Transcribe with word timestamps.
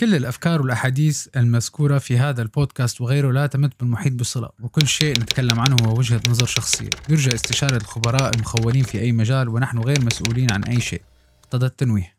كل 0.00 0.14
الأفكار 0.14 0.62
والأحاديث 0.62 1.28
المذكورة 1.36 1.98
في 1.98 2.18
هذا 2.18 2.42
البودكاست 2.42 3.00
وغيره 3.00 3.32
لا 3.32 3.46
تمت 3.46 3.72
بالمحيط 3.80 4.12
بصلة 4.12 4.48
وكل 4.62 4.86
شيء 4.86 5.20
نتكلم 5.20 5.60
عنه 5.60 5.76
هو 5.82 5.98
وجهة 5.98 6.20
نظر 6.28 6.46
شخصية. 6.46 6.90
يرجى 7.08 7.34
استشارة 7.34 7.76
الخبراء 7.76 8.34
المخولين 8.34 8.82
في 8.82 9.00
أي 9.00 9.12
مجال 9.12 9.48
ونحن 9.48 9.78
غير 9.78 10.04
مسؤولين 10.04 10.52
عن 10.52 10.64
أي 10.64 10.80
شيء. 10.80 11.02
اقتضى 11.44 11.66
التنويه. 11.66 12.16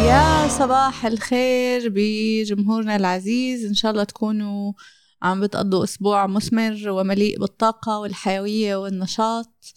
يا 0.00 0.48
صباح 0.48 1.06
الخير 1.06 1.92
بجمهورنا 1.94 2.96
العزيز. 2.96 3.64
إن 3.64 3.74
شاء 3.74 3.90
الله 3.90 4.04
تكونوا 4.04 4.72
عم 5.22 5.40
بتقضوا 5.40 5.84
أسبوع 5.84 6.26
مثمر 6.26 6.88
ومليء 6.88 7.40
بالطاقة 7.40 7.98
والحيوية 7.98 8.76
والنشاط. 8.76 9.74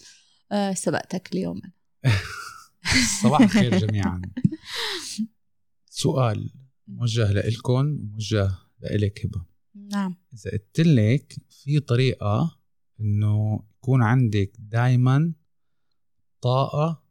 أه 0.52 0.74
سبقتك 0.74 1.32
اليوم. 1.32 1.60
صباح 3.22 3.40
الخير 3.40 3.78
جميعا. 3.78 4.22
سؤال 5.90 6.50
موجه 6.88 7.32
لإلكم 7.32 7.72
وموجه 7.72 8.50
لإلك 8.80 9.26
هبة. 9.26 9.44
نعم. 9.74 10.16
إذا 10.34 10.50
قلت 10.50 10.80
لك 10.80 11.36
في 11.50 11.80
طريقة 11.80 12.58
إنه 13.00 13.64
يكون 13.78 14.02
عندك 14.02 14.52
دايما 14.58 15.32
طاقة 16.40 17.04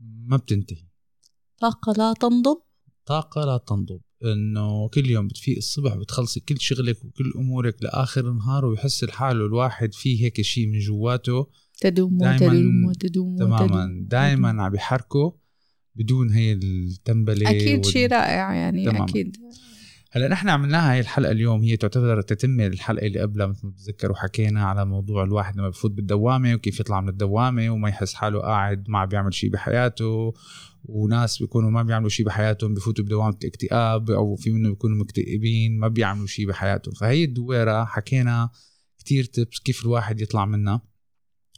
ما 0.00 0.36
بتنتهي. 0.36 0.86
طاقة 1.58 1.92
لا 1.92 2.12
تنضب. 2.12 2.62
طاقة 3.06 3.44
لا 3.44 3.56
تنضب. 3.56 4.00
إنه 4.24 4.88
كل 4.88 5.10
يوم 5.10 5.28
بتفيق 5.28 5.56
الصبح 5.56 5.94
بتخلصي 5.94 6.40
كل 6.40 6.60
شغلك 6.60 7.04
وكل 7.04 7.32
أمورك 7.36 7.76
لآخر 7.82 8.30
النهار 8.30 8.64
ويحس 8.64 9.04
الحال 9.04 9.36
الواحد 9.36 9.94
فيه 9.94 10.24
هيك 10.24 10.40
شيء 10.40 10.66
من 10.66 10.78
جواته 10.78 11.46
تدوم 11.80 12.18
وتدوم 12.22 12.84
وتدوم 12.84 13.36
تماما. 13.38 14.04
دائما 14.08 14.62
عم 14.62 14.70
بيحركه 14.72 15.36
بدون 15.96 16.30
هي 16.30 16.52
التنبلة 16.52 17.50
أكيد 17.50 17.76
وال- 17.78 17.92
شيء 17.92 18.08
رائع 18.12 18.54
يعني 18.54 18.84
تماماً. 18.84 19.04
أكيد 19.04 19.36
هلا 20.14 20.28
نحن 20.28 20.48
عملناها 20.48 20.94
هي 20.94 21.00
الحلقة 21.00 21.32
اليوم 21.32 21.62
هي 21.62 21.76
تعتبر 21.76 22.22
تتمه 22.22 22.68
للحلقه 22.68 23.06
اللي 23.06 23.20
قبلها 23.20 23.46
مثل 23.46 23.66
ما 23.66 23.70
بتذكر 23.72 24.10
وحكينا 24.12 24.64
على 24.64 24.84
موضوع 24.84 25.24
الواحد 25.24 25.56
لما 25.56 25.68
بفوت 25.68 25.90
بالدوامة 25.90 26.54
وكيف 26.54 26.80
يطلع 26.80 27.00
من 27.00 27.08
الدوامة 27.08 27.70
وما 27.70 27.88
يحس 27.88 28.14
حاله 28.14 28.40
قاعد 28.40 28.84
ما 28.88 28.98
عم 28.98 29.08
بيعمل 29.08 29.34
شيء 29.34 29.50
بحياته 29.50 30.34
وناس 30.84 31.38
بيكونوا 31.38 31.70
ما 31.70 31.82
بيعملوا 31.82 32.08
شيء 32.08 32.26
بحياتهم 32.26 32.74
بفوتوا 32.74 33.04
بدوامة 33.04 33.36
اكتئاب 33.44 34.10
أو 34.10 34.36
في 34.36 34.50
منهم 34.50 34.72
بيكونوا 34.72 34.96
مكتئبين 34.96 35.78
ما 35.78 35.88
بيعملوا 35.88 36.26
شيء 36.26 36.48
بحياتهم. 36.48 36.94
فهي 36.94 37.24
الدويرة 37.24 37.84
حكينا 37.84 38.50
كتير 38.98 39.24
تبس 39.24 39.58
كيف 39.58 39.82
الواحد 39.82 40.20
يطلع 40.20 40.44
منها 40.44 40.82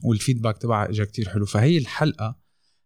والفيدباك 0.04 0.58
تبعها 0.58 0.90
اجى 0.90 1.04
كتير 1.04 1.28
حلو. 1.28 1.46
فهي 1.46 1.78
الحلقة 1.78 2.43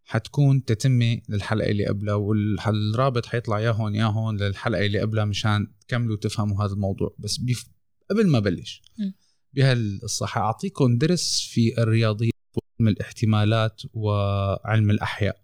حتكون 0.08 0.64
تتمه 0.64 1.20
للحلقة 1.28 1.70
اللي 1.70 1.86
قبلها 1.86 2.14
والرابط 2.14 3.26
حيطلع 3.26 3.60
يا 3.60 3.70
هون 3.70 3.94
يا 3.94 4.04
هون 4.04 4.36
للحلقة 4.36 4.86
اللي 4.86 5.00
قبلها 5.00 5.24
مشان 5.24 5.72
تكملوا 5.80 6.16
تفهموا 6.16 6.64
هذا 6.64 6.72
الموضوع. 6.72 7.14
بس 7.18 7.36
بيف... 7.36 7.68
قبل 8.10 8.26
ما 8.26 8.38
بلش 8.38 8.82
م. 8.98 9.10
بهالقصه 9.52 10.26
حاعطيكم 10.26 10.98
درس 10.98 11.48
في 11.52 11.78
الرياضيات 11.78 12.32
وعلم 12.56 12.88
الاحتمالات 12.88 13.82
وعلم 13.92 14.90
الأحياء. 14.90 15.40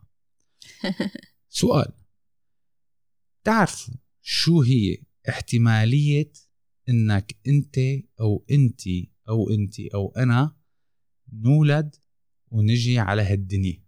سؤال. 1.48 1.92
تعرفوا 3.44 3.94
شو 4.22 4.62
هي 4.62 4.98
احتمالية 5.28 6.32
إنك 6.88 7.36
أنت 7.48 7.78
أو 8.20 8.46
انت 8.50 8.82
أو 9.28 9.50
انت 9.50 9.80
أو 9.94 10.12
أنا 10.16 10.56
نولد 11.32 11.96
ونجي 12.50 12.98
على 12.98 13.22
هالدنيا؟ 13.22 13.83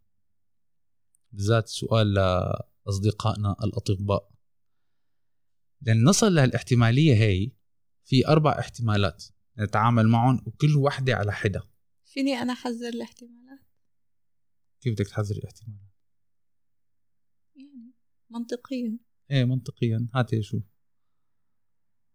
بالذات 1.32 1.69
سؤال 1.69 2.14
لأصدقائنا 2.14 3.56
الأطباء. 3.64 4.30
لأن 5.83 6.05
نصل 6.05 6.34
لهالاحتمالية 6.34 7.14
هي 7.14 7.51
في 8.05 8.28
أربع 8.28 8.58
احتمالات 8.58 9.24
نتعامل 9.58 10.08
معهم 10.08 10.42
وكل 10.46 10.77
وحدة 10.77 11.14
على 11.14 11.33
حدة. 11.33 11.62
فيني 12.05 12.34
أنا 12.34 12.52
أحذر 12.52 12.89
الاحتمالات؟ 12.89 13.61
كيف 14.80 14.92
بدك 14.92 15.06
تحذري 15.06 15.39
الاحتمالات؟ 15.39 15.80
يعني 17.56 17.92
منطقيا. 18.30 18.98
إيه 19.30 19.45
منطقيا. 19.45 20.08
هاتي 20.14 20.42
شو؟ 20.42 20.61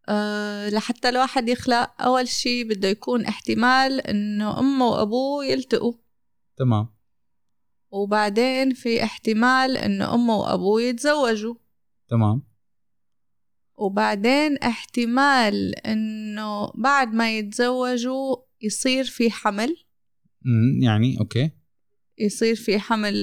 أه 0.10 0.70
لحتى 0.70 1.10
الواحد 1.10 1.50
يخلق 1.50 2.02
أول 2.02 2.28
شيء 2.28 2.70
بده 2.70 2.88
يكون 2.88 3.26
احتمال 3.26 4.02
إنه 4.02 4.60
أمه 4.60 4.86
وأبوه 4.86 5.46
يلتقوا. 5.46 5.94
تمام. 6.58 7.01
وبعدين 7.92 8.74
في 8.74 9.04
احتمال 9.04 9.78
إنه 9.78 10.14
أمه 10.14 10.36
وأبوه 10.38 10.82
يتزوجوا. 10.82 11.56
تمام. 12.10 12.44
وبعدين 13.78 14.58
احتمال 14.58 15.76
إنه 15.76 16.72
بعد 16.76 17.14
ما 17.14 17.38
يتزوجوا 17.38 18.36
يصير 18.62 19.04
في 19.04 19.32
حمل. 19.32 19.76
امم 20.46 20.82
يعني 20.84 21.18
أوكي. 21.20 21.52
يصير 22.18 22.56
في 22.56 22.80
حمل 22.80 23.16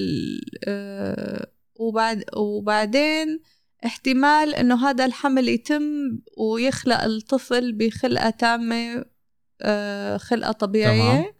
آه، 0.65 1.53
وبعد 1.75 2.25
وبعدين 2.37 3.41
احتمال 3.85 4.55
إنه 4.55 4.89
هذا 4.91 5.05
الحمل 5.05 5.49
يتم 5.49 5.83
ويخلق 6.39 7.03
الطفل 7.03 7.73
بخلقة 7.73 8.31
تامة 8.31 9.05
آه، 9.63 10.17
خلقة 10.17 10.53
طبيعية. 10.53 11.03
تمام. 11.03 11.38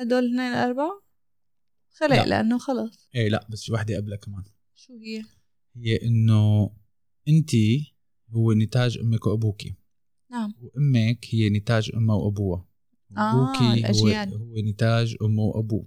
هدول 0.00 0.24
اثنين 0.24 0.40
أربعة؟ 0.40 1.02
خلق 1.90 2.16
لا. 2.16 2.26
لأنه 2.26 2.58
خلص. 2.58 3.08
إيه 3.14 3.28
لا 3.28 3.46
بس 3.50 3.64
في 3.64 3.72
وحدة 3.72 3.96
قبلها 3.96 4.16
كمان. 4.16 4.42
شو 4.74 4.92
هي؟ 4.96 5.24
هي 5.76 5.96
إنه 6.02 6.70
انت 7.28 7.50
هو 8.30 8.52
نتاج 8.52 8.98
أمك 8.98 9.26
وابوكي 9.26 9.74
نعم. 10.30 10.54
وأمك 10.60 11.26
هي 11.30 11.50
نتاج 11.50 11.90
أمها 11.94 12.16
وأبوها. 12.16 12.66
آه، 13.18 13.36
وابوكي 13.36 13.64
هو, 13.64 13.72
الأجيال. 13.72 14.34
هو 14.34 14.54
نتاج 14.70 15.16
أمه 15.22 15.42
وأبوه. 15.42 15.86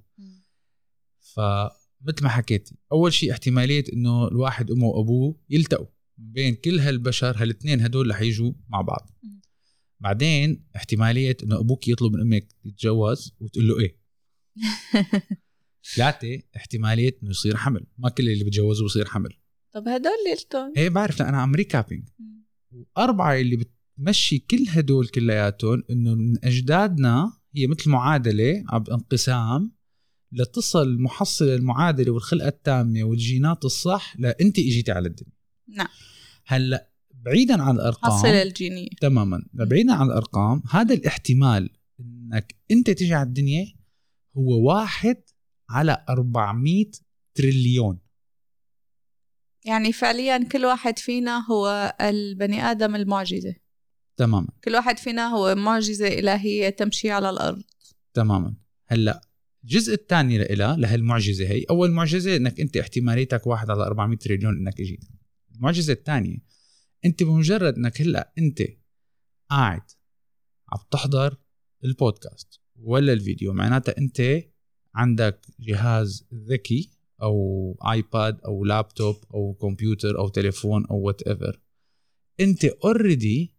فمثل 1.20 2.24
ما 2.24 2.30
حكيتي 2.30 2.76
أول 2.92 3.14
شيء 3.14 3.32
احتمالية 3.32 3.84
إنه 3.94 4.28
الواحد 4.28 4.72
أمه 4.72 4.88
وأبوه 4.88 5.40
يلتقوا 5.50 5.88
بين 6.18 6.56
كل 6.56 6.80
هالبشر 6.80 7.42
هالإثنين 7.42 7.82
هدول 7.82 8.10
رح 8.10 8.22
يجوا 8.22 8.54
مع 8.70 8.82
بعض. 8.82 9.10
بعدين 10.00 10.66
احتمالية 10.76 11.38
إنه 11.44 11.60
أبوك 11.60 11.88
يطلب 11.88 12.14
من 12.14 12.22
أمك 12.22 12.48
تتجوز 12.64 13.36
وتقول 13.40 13.68
له 13.68 13.80
إيه؟ 13.80 14.03
ثلاثة 15.96 16.42
احتمالية 16.56 17.18
إنه 17.24 17.30
يصير 17.30 17.58
حمل. 17.58 17.86
ما 17.98 18.10
كل 18.10 18.30
اللي 18.30 18.44
بتجوزوا 18.44 18.86
بصير 18.86 19.06
حمل. 19.06 19.34
طب 19.74 19.88
هدول 19.88 20.12
ليلتهم 20.28 20.74
إيه 20.78 20.90
بعرف 20.90 21.20
لأ 21.20 21.30
أنا 21.30 21.42
عم 21.42 21.56
ريكابينج 21.56 22.10
وأربعة 22.72 23.36
اللي 23.36 23.58
بتمشي 23.98 24.40
كل 24.40 24.66
هدول 24.70 25.08
كلياتهم 25.08 25.84
إنه 25.90 26.16
من 26.16 26.46
أجدادنا 26.46 27.34
هي 27.56 27.68
مثل 27.68 27.90
معادلة 27.90 28.64
عم 28.70 28.84
انقسام 28.92 29.72
لتصل 30.32 30.98
محصلة 30.98 31.56
المعادلة 31.56 32.12
والخلقة 32.12 32.48
التامة 32.48 33.04
والجينات 33.04 33.66
الصح 33.66 34.16
لأنت 34.20 34.60
إجيتي 34.60 34.92
على 34.92 35.08
الدنيا. 35.08 35.34
نعم. 35.68 35.88
هلأ 36.46 36.90
بعيدا 37.14 37.62
عن 37.62 37.76
الأرقام. 37.76 38.12
حصلة 38.12 38.42
الجينية 38.42 38.90
تماما. 39.02 39.46
بعيدا 39.54 39.94
عن 39.94 40.06
الأرقام 40.08 40.64
هذا 40.70 40.94
الاحتمال 40.94 41.70
إنك 42.00 42.56
أنت 42.72 42.90
تيجي 42.90 43.14
على 43.14 43.28
الدنيا 43.28 43.74
هو 44.38 44.70
واحد 44.70 45.24
على 45.70 46.06
400 46.10 46.92
تريليون. 47.36 48.00
يعني 49.66 49.94
فعليا 49.94 50.50
كل 50.52 50.66
واحد 50.66 51.00
فينا 51.00 51.46
هو 51.52 51.96
البني 52.02 52.62
آدم 52.62 52.96
المعجزة. 52.96 53.56
تماما. 54.18 54.48
كل 54.64 54.76
واحد 54.76 54.98
فينا 54.98 55.28
هو 55.28 55.56
معجزة 55.56 56.08
إلهية 56.08 56.70
تمشي 56.70 57.12
على 57.12 57.30
الأرض. 57.30 57.64
تماما. 58.14 58.56
هلأ 58.88 59.22
الجزء 59.64 59.94
الثاني 59.94 60.38
لها 60.38 60.76
لهالمعجزه 60.78 61.48
هي 61.48 61.64
أول 61.70 61.92
معجزة 61.92 62.36
إنك 62.36 62.60
أنت 62.60 62.78
احتماليتك 62.78 63.48
واحد 63.48 63.70
على 63.70 63.84
400 63.84 64.18
تريليون 64.18 64.58
إنك 64.58 64.82
إجيت. 64.82 65.04
المعجزة 65.56 65.94
الثانية 65.94 66.38
أنت 67.06 67.24
بمجرد 67.24 67.76
إنك 67.76 68.02
هلأ 68.02 68.34
أنت 68.38 68.62
قاعد 69.50 69.92
عم 70.74 70.80
تحضر 70.92 71.38
البودكاست. 71.84 72.63
ولا 72.76 73.14
الفيديو. 73.14 73.54
معناتها 73.54 73.98
أنت 73.98 74.44
عندك 74.96 75.46
جهاز 75.60 76.28
ذكي 76.34 76.90
أو 77.22 77.78
iPad 77.92 78.42
أو 78.42 78.66
لابتوب 78.66 79.16
أو 79.34 79.54
كمبيوتر 79.54 80.20
أو 80.20 80.30
تليفون 80.30 80.86
أو 80.86 81.00
whatever 81.00 81.60
أنت 82.40 82.66
already 82.66 83.56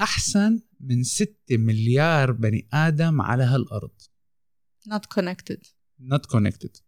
أحسن 0.00 0.60
من 0.80 1.02
6 1.02 1.34
مليار 1.50 2.32
بني 2.32 2.68
آدم 2.72 3.20
على 3.20 3.44
هالأرض. 3.44 3.90
Not 4.88 5.02
connected. 5.18 5.60
Not 6.00 6.26
connected. 6.36 6.80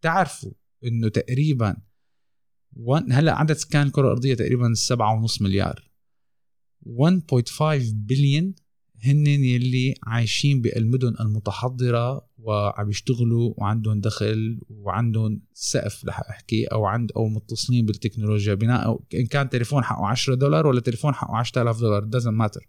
تعرفوا 0.00 0.52
إنه 0.84 1.08
تقريبا 1.08 1.76
هلأ 3.10 3.38
عدد 3.38 3.52
سكان 3.52 3.86
الكرة 3.86 4.02
الأرضية 4.02 4.34
تقريبا 4.34 4.74
سبعة 4.74 5.14
ونص 5.14 5.42
مليار. 5.42 5.90
1.5 6.86 7.92
بليون 7.92 8.54
هن 9.04 9.26
يلي 9.26 9.94
عايشين 10.02 10.60
بالمدن 10.60 11.14
المتحضرة 11.20 12.28
وعم 12.38 12.90
يشتغلوا 12.90 13.54
وعندهم 13.56 14.00
دخل 14.00 14.60
وعندهم 14.68 15.42
سقف 15.54 16.04
رح 16.04 16.20
أحكي 16.20 16.64
أو 16.64 16.84
عند 16.84 17.12
أو 17.12 17.28
متصلين 17.28 17.86
بالتكنولوجيا. 17.86 18.54
بناء 18.54 18.86
أو 18.86 19.04
إن 19.14 19.26
كان 19.26 19.48
تليفون 19.48 19.84
حقه 19.84 20.06
10 20.06 20.34
دولار 20.34 20.66
ولا 20.66 20.80
تليفون 20.80 21.14
حقه 21.14 21.36
10000 21.36 21.80
دولار 21.80 22.10
doesn't 22.10 22.48
matter. 22.48 22.66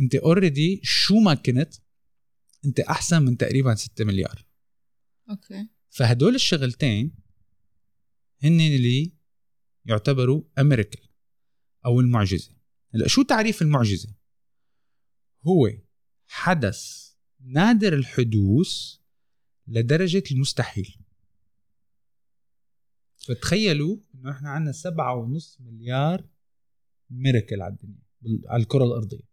أنت 0.00 0.14
already 0.14 0.80
شو 0.82 1.20
ما 1.20 1.34
كنت 1.34 1.74
أنت 2.64 2.80
أحسن 2.80 3.22
من 3.22 3.36
تقريبا 3.36 3.74
6 3.74 4.04
مليار. 4.04 4.46
أوكي. 5.30 5.68
فهدول 5.90 6.34
الشغلتين 6.34 7.14
هن 8.42 8.60
اللي 8.60 9.12
يعتبروا 9.84 10.42
امريكل 10.58 11.08
أو 11.86 12.00
المعجزة. 12.00 12.50
هلأ 12.94 13.08
شو 13.08 13.22
تعريف 13.22 13.62
المعجزة؟ 13.62 14.21
هو 15.46 15.70
حدث 16.26 17.12
نادر 17.40 17.92
الحدوث 17.92 18.96
لدرجة 19.66 20.22
المستحيل. 20.32 20.96
فتخيلوا 23.16 23.96
إنه 24.14 24.30
إحنا 24.30 24.50
عندنا 24.50 24.72
سبعة 24.72 25.14
ونص 25.14 25.58
مليار 25.60 26.24
ميركل 27.10 27.62
على 27.62 27.72
الدنيا 27.72 28.02
على 28.48 28.62
الكرة 28.62 28.84
الأرضية. 28.84 29.32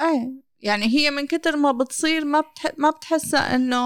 إيه 0.00 0.42
يعني 0.60 0.86
هي 0.86 1.10
من 1.10 1.26
كتر 1.26 1.56
ما 1.56 1.72
بتصير 1.72 2.24
ما 2.24 2.40
بتح... 2.40 2.72
ما 2.78 2.90
بتحسها 2.90 3.54
إنه 3.54 3.76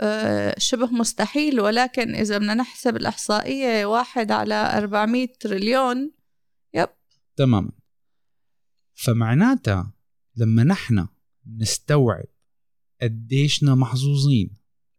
آه، 0.00 0.54
شبه 0.58 0.86
مستحيل 0.86 1.60
ولكن 1.60 2.14
إذا 2.14 2.38
بدنا 2.38 2.54
نحسب 2.54 2.96
الإحصائية 2.96 3.86
واحد 3.86 4.32
على 4.32 4.78
400 4.78 5.28
تريليون 5.40 6.12
يب. 6.74 6.88
تماما. 7.36 7.72
فمعناتها 8.94 9.92
لما 10.38 10.64
نحن 10.64 11.06
نستوعب 11.56 12.24
قديشنا 13.02 13.74
محظوظين. 13.74 14.50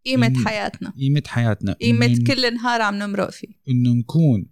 قيمة 0.05 0.33
حياتنا. 0.45 0.89
قيمة 0.97 1.23
حياتنا. 1.27 1.73
قيمة 1.73 2.23
كل 2.27 2.53
نهار 2.53 2.81
عم 2.81 2.95
نمرق 2.95 3.29
فيه. 3.29 3.47
إنه 3.69 3.93
نكون 3.93 4.49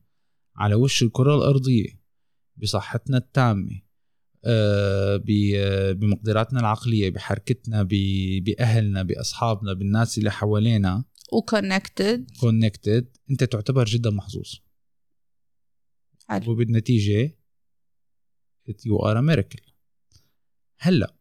على 0.56 0.76
وش 0.76 1.04
الكرة 1.04 1.36
الأرضية 1.36 2.00
بصحتنا 2.58 3.18
التامة 3.18 3.82
آه، 4.46 5.18
ب- 5.18 5.54
آه، 5.56 5.92
بمقدراتنا 5.92 6.60
العقلية 6.60 7.10
بحركتنا 7.10 7.84
ب- 7.84 8.44
بأهلنا 8.44 9.04
بأصحابنا 9.04 9.74
بالناس 9.74 10.18
اللي 10.18 10.32
حوالينا. 10.32 11.04
وكونكتد 11.34 12.32
كونكتد 12.40 13.18
أنت 13.32 13.44
تعتبر 13.44 13.86
جدا 13.86 14.10
محظوظ. 14.10 14.54
حلو. 16.30 16.52
وبالنتيجة 16.52 17.38
you 18.70 18.98
are 19.04 19.16
a 19.18 19.22
miracle 19.22 19.67
هلا. 20.80 21.16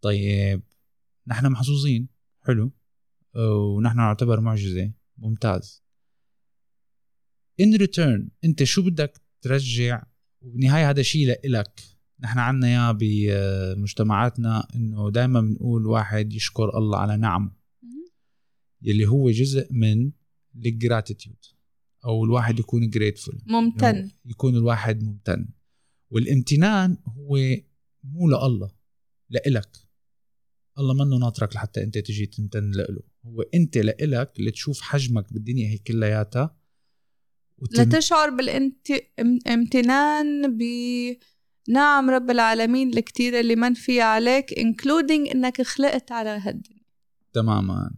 طيب 0.00 0.62
نحن 1.26 1.46
محظوظين. 1.46 2.08
حلو. 2.42 2.72
ونحن 3.36 3.96
نعتبر 3.96 4.40
معجزة. 4.40 4.92
ممتاز. 5.18 5.82
In 7.62 7.78
return 7.78 8.28
انت 8.44 8.64
شو 8.64 8.82
بدك 8.82 9.20
ترجع؟ 9.42 10.02
وبالنهاية 10.40 10.90
هذا 10.90 11.02
شيء 11.02 11.26
لإلك 11.26 11.80
نحن 12.20 12.38
عنا 12.38 12.66
اياه 12.66 12.92
بمجتمعاتنا 13.00 14.68
إنه 14.74 15.10
دائما 15.10 15.40
بنقول 15.40 15.86
واحد 15.86 16.32
يشكر 16.32 16.78
الله 16.78 16.98
على 16.98 17.16
نعمه. 17.16 17.52
يلي 18.82 19.06
هو 19.06 19.30
جزء 19.30 19.72
من 19.72 20.12
ال 20.56 20.64
gratitude 20.64 21.36
أو 22.04 22.24
الواحد 22.24 22.58
يكون 22.58 22.90
grateful 22.90 23.42
ممتن. 23.46 24.10
يكون 24.24 24.56
الواحد 24.56 25.02
ممتن. 25.02 25.48
والامتنان 26.10 26.96
هو 27.06 27.36
مو 28.04 28.28
لله 28.28 28.70
لإلك. 29.30 29.70
الله 30.78 30.94
منه 30.94 31.16
ناطرك 31.16 31.54
لحتى 31.54 31.82
أنت 31.82 31.98
تجي 31.98 32.26
تمتن 32.26 32.70
له 32.70 33.02
هو 33.26 33.42
أنت 33.54 33.78
لإلك 33.78 34.32
لتشوف 34.40 34.80
حجمك 34.80 35.32
بالدنيا 35.32 35.68
هي 35.68 35.78
كلياتها. 35.78 36.56
وتم... 37.58 37.82
لتشعر 37.82 38.30
بالامتنان 38.30 40.58
بنعم 40.58 42.10
رب 42.10 42.30
العالمين 42.30 42.88
الكتيرة 42.88 43.40
اللي 43.40 43.56
من 43.56 43.74
فيها 43.74 44.04
عليك 44.04 44.54
including 44.54 45.34
إنك 45.34 45.62
خلقت 45.62 46.12
على 46.12 46.30
هالدنيا. 46.30 46.84
تماما. 47.32 47.94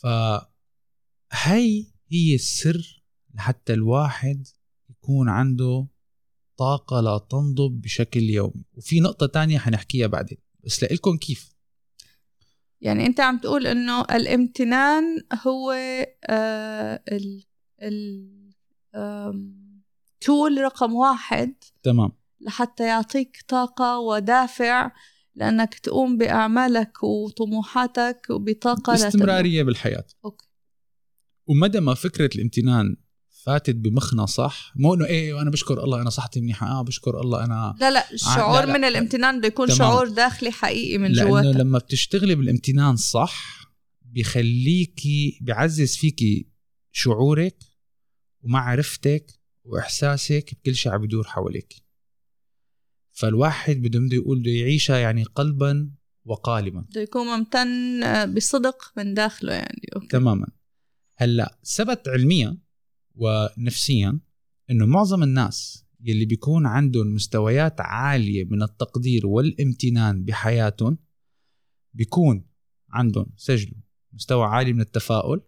فهي 0.00 1.86
هي 2.08 2.34
السر 2.34 3.04
لحتى 3.34 3.72
الواحد 3.72 4.46
يكون 4.90 5.28
عنده 5.28 5.86
طاقة 6.62 7.00
لا 7.00 7.18
تنضب 7.30 7.80
بشكل 7.80 8.20
يومي 8.20 8.64
وفي 8.74 9.00
نقطة 9.00 9.26
تانية 9.26 9.58
حنحكيها 9.58 10.06
بعدين 10.06 10.38
بس 10.64 10.82
لإلكم 10.82 11.16
كيف 11.16 11.52
يعني 12.80 13.06
أنت 13.06 13.20
عم 13.20 13.38
تقول 13.38 13.66
إنه 13.66 14.00
الامتنان 14.00 15.04
هو 15.46 15.72
آه 16.30 17.02
ال 17.82 18.52
تول 20.20 20.60
رقم 20.60 20.94
واحد 20.94 21.54
تمام 21.82 22.12
لحتى 22.40 22.86
يعطيك 22.86 23.44
طاقة 23.48 23.98
ودافع 23.98 24.92
لأنك 25.34 25.74
تقوم 25.74 26.18
بأعمالك 26.18 27.02
وطموحاتك 27.02 28.26
بطاقة 28.30 28.92
لا 28.92 28.96
تبلى. 28.96 29.08
استمرارية 29.08 29.62
بالحياة 29.62 30.04
أوكي. 30.24 30.46
ومدى 31.46 31.80
ما 31.80 31.94
فكرة 31.94 32.30
الامتنان 32.34 32.96
فاتت 33.44 33.74
بمخنا 33.74 34.26
صح 34.26 34.72
مو 34.76 34.94
إنه 34.94 35.04
إيه 35.06 35.42
أنا 35.42 35.50
بشكر 35.50 35.84
الله 35.84 36.00
أنا 36.02 36.10
صحتي 36.10 36.40
منيحة 36.40 36.66
آه 36.66 36.82
بشكر 36.82 37.20
الله 37.20 37.44
أنا 37.44 37.74
لا 37.80 37.90
لا 37.90 38.12
الشعور 38.12 38.60
لا، 38.60 38.66
لا. 38.66 38.78
من 38.78 38.84
الامتنان 38.84 39.38
بده 39.38 39.48
يكون. 39.48 39.70
شعور 39.70 40.08
داخلي 40.08 40.50
حقيقي 40.50 40.98
من 40.98 41.12
لأنه 41.12 41.28
جواتك 41.30 41.56
لما 41.60 41.78
بتشتغلي 41.78 42.34
بالامتنان 42.34 42.96
صح 42.96 43.62
بيخليكي 44.02 45.38
بيعزز 45.40 45.96
فيكي 45.96 46.48
شعورك 46.92 47.56
ومعرفتك 48.42 49.26
وإحساسك 49.64 50.54
بكل 50.54 50.74
شيء 50.74 50.92
عم 50.92 51.02
بدور 51.06 51.24
حواليك 51.26 51.74
فالواحد 53.10 53.76
بده 53.76 53.98
بده 54.00 54.16
يقول 54.16 54.40
بده 54.40 54.50
يعيشها 54.50 54.98
يعني 54.98 55.24
قلبا 55.24 55.90
وقالبا 56.24 56.80
بده 56.80 57.00
يكون 57.00 57.26
ممتن 57.26 58.02
آه، 58.02 58.24
بصدق 58.24 58.92
من 58.96 59.14
داخله 59.14 59.52
يعني 59.52 59.90
أوكي. 59.96 60.06
تماما 60.06 60.46
هلأ 61.16 61.58
ثبت 61.64 62.08
علميا 62.08 62.58
ونفسيا 63.14 64.20
إنه 64.70 64.86
معظم 64.86 65.22
الناس 65.22 65.84
يلي 66.00 66.24
بيكون 66.24 66.66
عندهم 66.66 67.14
مستويات 67.14 67.80
عالية 67.80 68.44
من 68.44 68.62
التقدير 68.62 69.26
والامتنان 69.26 70.24
بحياتهم 70.24 70.98
بيكون 71.94 72.48
عندهم 72.90 73.26
سجلوا 73.36 73.80
مستوى 74.12 74.44
عالي 74.44 74.72
من 74.72 74.80
التفاؤل 74.80 75.42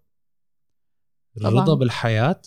الرضا 1.37 1.65
طبعاً. 1.65 1.79
بالحياة 1.79 2.43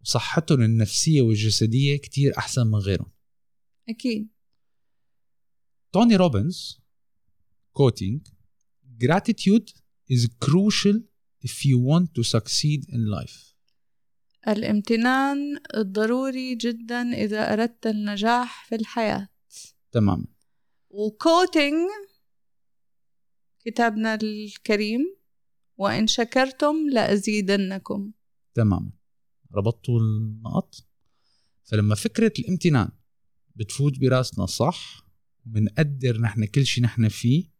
وصحتهم 0.00 0.62
النفسية 0.62 1.22
والجسدية 1.22 1.96
كتير 1.96 2.38
أحسن 2.38 2.66
من 2.66 2.74
غيرهم. 2.74 3.12
أكيد. 3.88 4.28
توني 5.92 6.16
روبنز 6.16 6.80
quoting 7.78 8.20
gratitude 9.04 9.72
is 10.10 10.28
crucial 10.44 11.00
if 11.42 11.64
you 11.64 11.78
want 11.78 12.14
to 12.14 12.22
succeed 12.22 12.84
in 12.88 13.06
life. 13.06 13.49
الامتنان 14.48 15.60
ضروري 15.76 16.54
جدا 16.54 17.02
إذا 17.02 17.52
أردت 17.52 17.86
النجاح 17.86 18.64
في 18.64 18.74
الحياة. 18.74 19.28
تماما. 19.92 20.26
وكوتينج 20.90 21.88
كتابنا 23.64 24.14
الكريم 24.14 25.16
وإن 25.76 26.06
شكرتم 26.06 26.74
لأزيدنكم. 26.92 28.12
تماما. 28.54 28.92
ربطتوا 29.54 30.00
النقط؟ 30.00 30.74
فلما 31.64 31.94
فكرة 31.94 32.32
الامتنان 32.38 32.90
بتفوت 33.56 33.98
براسنا 33.98 34.46
صح؟ 34.46 35.06
وبنقدر 35.46 36.20
نحن 36.20 36.44
كل 36.44 36.66
شيء 36.66 36.84
نحن 36.84 37.08
فيه 37.08 37.50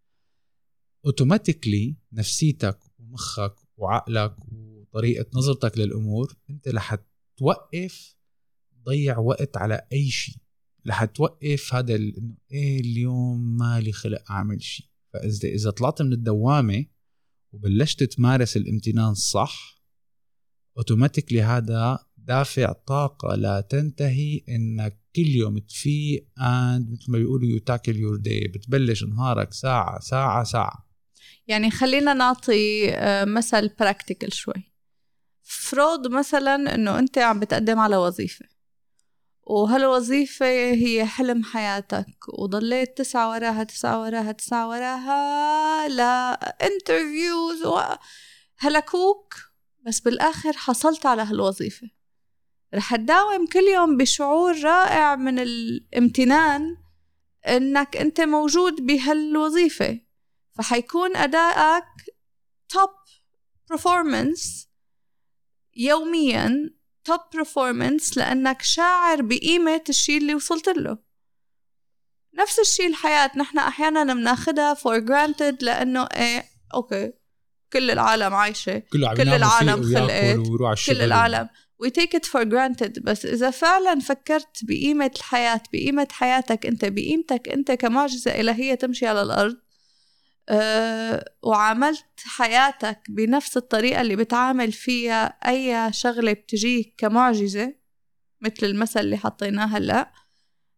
اوتوماتيكلي 1.06 1.96
نفسيتك 2.12 2.78
ومخك 2.98 3.54
وعقلك 3.76 4.36
وطريقة 4.92 5.26
نظرتك 5.34 5.78
للأمور 5.78 6.36
أنت 6.50 6.68
رح 6.68 6.96
توقف 7.36 8.16
تضيع 8.72 9.18
وقت 9.18 9.56
على 9.56 9.86
أي 9.92 10.10
شيء. 10.10 10.34
رح 10.86 11.04
توقف 11.04 11.74
هذا 11.74 11.94
إنه 11.96 12.34
إيه 12.52 12.80
اليوم 12.80 13.56
مالي 13.56 13.92
خلق 13.92 14.30
أعمل 14.30 14.62
شيء. 14.62 14.86
فاذا 15.12 15.48
إذا 15.48 15.70
طلعت 15.70 16.02
من 16.02 16.12
الدوامة 16.12 16.84
وبلشت 17.52 18.02
تمارس 18.02 18.56
الامتنان 18.56 19.14
صح 19.14 19.80
automatically 20.76 21.42
هذا 21.42 21.98
دافع 22.16 22.72
طاقة 22.72 23.34
لا 23.34 23.60
تنتهي 23.60 24.42
إنك 24.48 25.00
كل 25.16 25.28
يوم 25.28 25.58
تفيق 25.58 26.28
and 26.40 26.90
مثل 26.90 27.12
ما 27.12 27.18
بيقولوا 27.18 27.48
you 27.48 27.58
tackle 27.58 27.96
your 27.96 28.16
day 28.16 28.48
بتبلش 28.48 29.04
نهارك 29.04 29.52
ساعة 29.52 30.00
ساعة 30.00 30.44
ساعة. 30.44 30.90
يعني 31.46 31.70
خلينا 31.70 32.14
نعطي 32.14 32.90
آه، 32.90 33.24
مثل 33.24 33.70
practical 33.80 34.32
شوي. 34.32 34.69
فرض 35.50 36.06
مثلا 36.06 36.74
إنه 36.74 36.98
أنت 36.98 37.18
عم 37.18 37.40
بتقدم 37.40 37.78
على 37.78 37.96
وظيفة 37.96 38.46
وهالوظيفة 39.42 40.46
هي 40.72 41.06
حلم 41.06 41.44
حياتك 41.44 42.28
وضليت 42.38 42.98
تسعى 42.98 43.26
وراها 43.28 43.64
تسعى 43.64 43.96
وراها 43.96 44.32
تسعى 44.32 44.64
وراها 44.64 45.88
لانترفيوز 45.88 47.62
هلكوك 48.58 49.34
بس 49.86 50.00
بالآخر 50.00 50.52
حصلت 50.52 51.06
على 51.06 51.22
هالوظيفة. 51.22 51.90
رح 52.74 52.96
تداوم 52.96 53.46
كل 53.46 53.64
يوم 53.74 53.96
بشعور 53.96 54.62
رائع 54.64 55.16
من 55.16 55.38
الامتنان 55.38 56.76
إنك 57.46 57.96
أنت 57.96 58.20
موجود 58.20 58.86
بهالوظيفة. 58.86 60.00
فحيكون 60.52 61.16
أدائك 61.16 61.84
توب 62.68 62.90
performance 63.72 64.69
يوميا 65.76 66.70
توب 67.04 67.20
performance 67.20 68.16
لأنك 68.16 68.62
شاعر 68.62 69.22
بقيمة 69.22 69.84
الشيء 69.88 70.18
اللي 70.18 70.34
وصلت 70.34 70.68
له. 70.68 70.98
نفس 72.38 72.58
الشيء 72.58 72.86
الحياة 72.86 73.30
نحن 73.36 73.58
أحيانا 73.58 74.14
بناخدها 74.14 74.74
for 74.74 75.00
granted 75.00 75.62
لأنه 75.62 76.08
إيه 76.16 76.44
أوكي 76.74 77.12
كل 77.72 77.90
العالم 77.90 78.34
عايشة 78.34 78.78
كل 78.78 79.04
العالم 79.28 79.82
خلقت 79.82 80.86
كل 80.86 81.02
العالم. 81.02 81.48
We 81.82 81.88
take 81.88 82.14
it 82.14 82.26
for 82.26 82.44
granted. 82.44 83.02
بس 83.02 83.26
إذا 83.26 83.50
فعلا 83.50 84.00
فكرت 84.00 84.64
بقيمة 84.64 85.10
الحياة 85.16 85.62
بقيمة 85.72 86.08
حياتك 86.10 86.66
أنت 86.66 86.84
بقيمتك 86.84 87.48
أنت 87.48 87.72
كمعجزة 87.72 88.40
إلهية 88.40 88.74
تمشي 88.74 89.06
على 89.06 89.22
الأرض 89.22 89.56
وعاملت 91.42 92.04
حياتك 92.24 93.00
بنفس 93.08 93.56
الطريقة 93.56 94.00
اللي 94.00 94.16
بتعامل 94.16 94.72
فيها 94.72 95.24
أي 95.24 95.92
شغلة 95.92 96.32
بتجيك 96.32 96.94
كمعجزة 96.98 97.74
مثل 98.40 98.66
المثل 98.66 99.00
اللي 99.00 99.16
حطيناه 99.16 99.66
هلأ. 99.66 100.12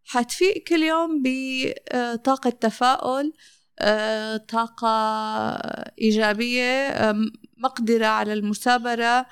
حتفيق 0.05 0.63
كل 0.63 0.83
يوم 0.83 1.23
بطاقة 1.25 2.49
تفاؤل 2.49 3.33
أه 3.79 4.37
طاقة 4.37 4.87
إيجابية 6.01 6.93
مقدرة 7.57 8.05
على 8.05 8.33
المثابرة 8.33 9.25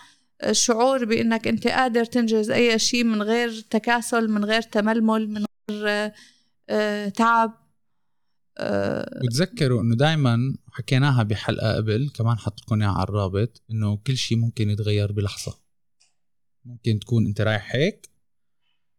شعور 0.52 1.06
بإنك 1.06 1.48
أنت 1.48 1.68
قادر 1.68 2.06
تنجز 2.06 2.52
أي 2.52 2.80
شيء 2.80 3.04
من 3.04 3.22
غير 3.22 3.60
تكاسل 3.70 4.32
من 4.32 4.46
غير 4.46 4.62
تململ 4.62 5.30
من 5.30 5.46
غير 5.72 6.12
آه، 6.70 7.10
تعب. 7.10 7.61
آه، 8.58 9.20
وتذكروا 9.24 9.82
إنه 9.82 9.96
دائما 9.96 10.56
حكيناها 10.72 11.24
بحلقة 11.24 11.76
قبل 11.76 12.12
كمان 12.16 12.38
حط 12.38 12.62
لكم 12.62 12.82
إياها 12.82 12.92
على 12.92 13.04
الرابط 13.04 13.62
إنه 13.72 13.98
كل 13.98 14.18
شيء 14.18 14.38
ممكن 14.38 14.70
يتغير 14.70 15.12
بلحظة. 15.12 15.60
ممكن 16.66 17.00
تكون 17.00 17.26
أنت 17.26 17.42
رايح 17.42 17.76
هيك 17.76 18.10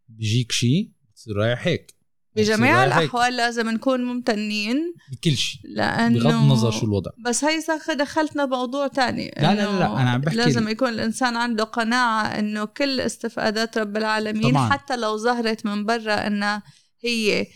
بيجيك 0.09 0.53
شيء 0.53 0.93
بتصير 1.11 1.37
رايح 1.37 1.67
هيك. 1.67 1.95
بجميع 2.37 2.85
الأحوال 2.85 3.37
لازم 3.37 3.71
نكون 3.71 4.05
ممتنين. 4.05 4.95
بكل 5.13 5.37
شيء 5.37 5.61
لأنه 5.65 6.19
بغض 6.19 6.33
النظر 6.33 6.71
شو 6.71 6.87
الوضع. 6.87 7.11
بس 7.25 7.45
هي 7.45 7.61
دخلتنا 7.99 8.45
بموضوع 8.45 8.87
تاني. 8.87 9.35
لا 9.37 9.55
لا 9.55 9.79
لا 9.79 9.87
أنا 9.87 10.11
عم 10.11 10.21
بحكي 10.21 10.37
لازم 10.37 10.69
يكون 10.69 10.89
الإنسان 10.89 11.37
عنده 11.37 11.65
قناعة 11.65 12.27
إنه 12.27 12.65
كل 12.65 13.01
استفادات 13.01 13.79
رب 13.79 13.97
العالمين 13.97 14.51
طبعاً. 14.51 14.71
حتى 14.71 14.97
لو 14.97 15.17
ظهرت 15.17 15.67
من 15.67 15.85
برا 15.87 16.27
إنها 16.27 16.63
هي 17.01 17.47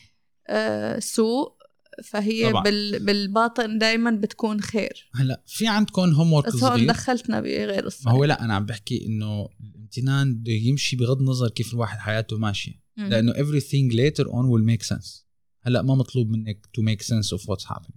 آه 0.49 0.99
سوء 0.99 1.56
فهي 2.05 2.51
طبعا. 2.51 2.63
بال 2.63 3.05
بالباطن 3.05 3.79
دائما 3.79 4.11
بتكون 4.11 4.61
خير. 4.61 5.11
هلا 5.15 5.43
في 5.47 5.67
عندكم 5.67 6.13
هوم 6.13 6.33
ورك 6.33 6.47
بس 6.47 6.65
هون 6.65 6.87
دخلتنا 6.87 7.41
بغير 7.41 7.87
الصحيح. 7.87 8.07
ما 8.07 8.13
هو 8.13 8.25
لا 8.25 8.45
أنا 8.45 8.55
عم 8.55 8.67
بحكي 8.67 9.07
إنه 9.07 9.49
الامتنان 9.61 10.35
بده 10.35 10.53
يمشي 10.53 10.97
بغض 10.97 11.19
النظر 11.19 11.49
كيف 11.49 11.75
الواحد 11.75 11.99
حياته 11.99 12.39
ماشية. 12.39 12.87
لأنه 12.97 13.33
everything 13.33 13.93
later 13.93 14.25
on 14.25 14.47
will 14.51 14.75
make 14.75 14.87
sense. 14.95 15.27
هلا 15.63 15.83
ما 15.83 15.95
مطلوب 15.95 16.31
منك 16.31 16.67
to 16.79 16.83
make 16.83 17.07
sense 17.07 17.39
of 17.39 17.43
what's 17.43 17.65
happening. 17.65 17.97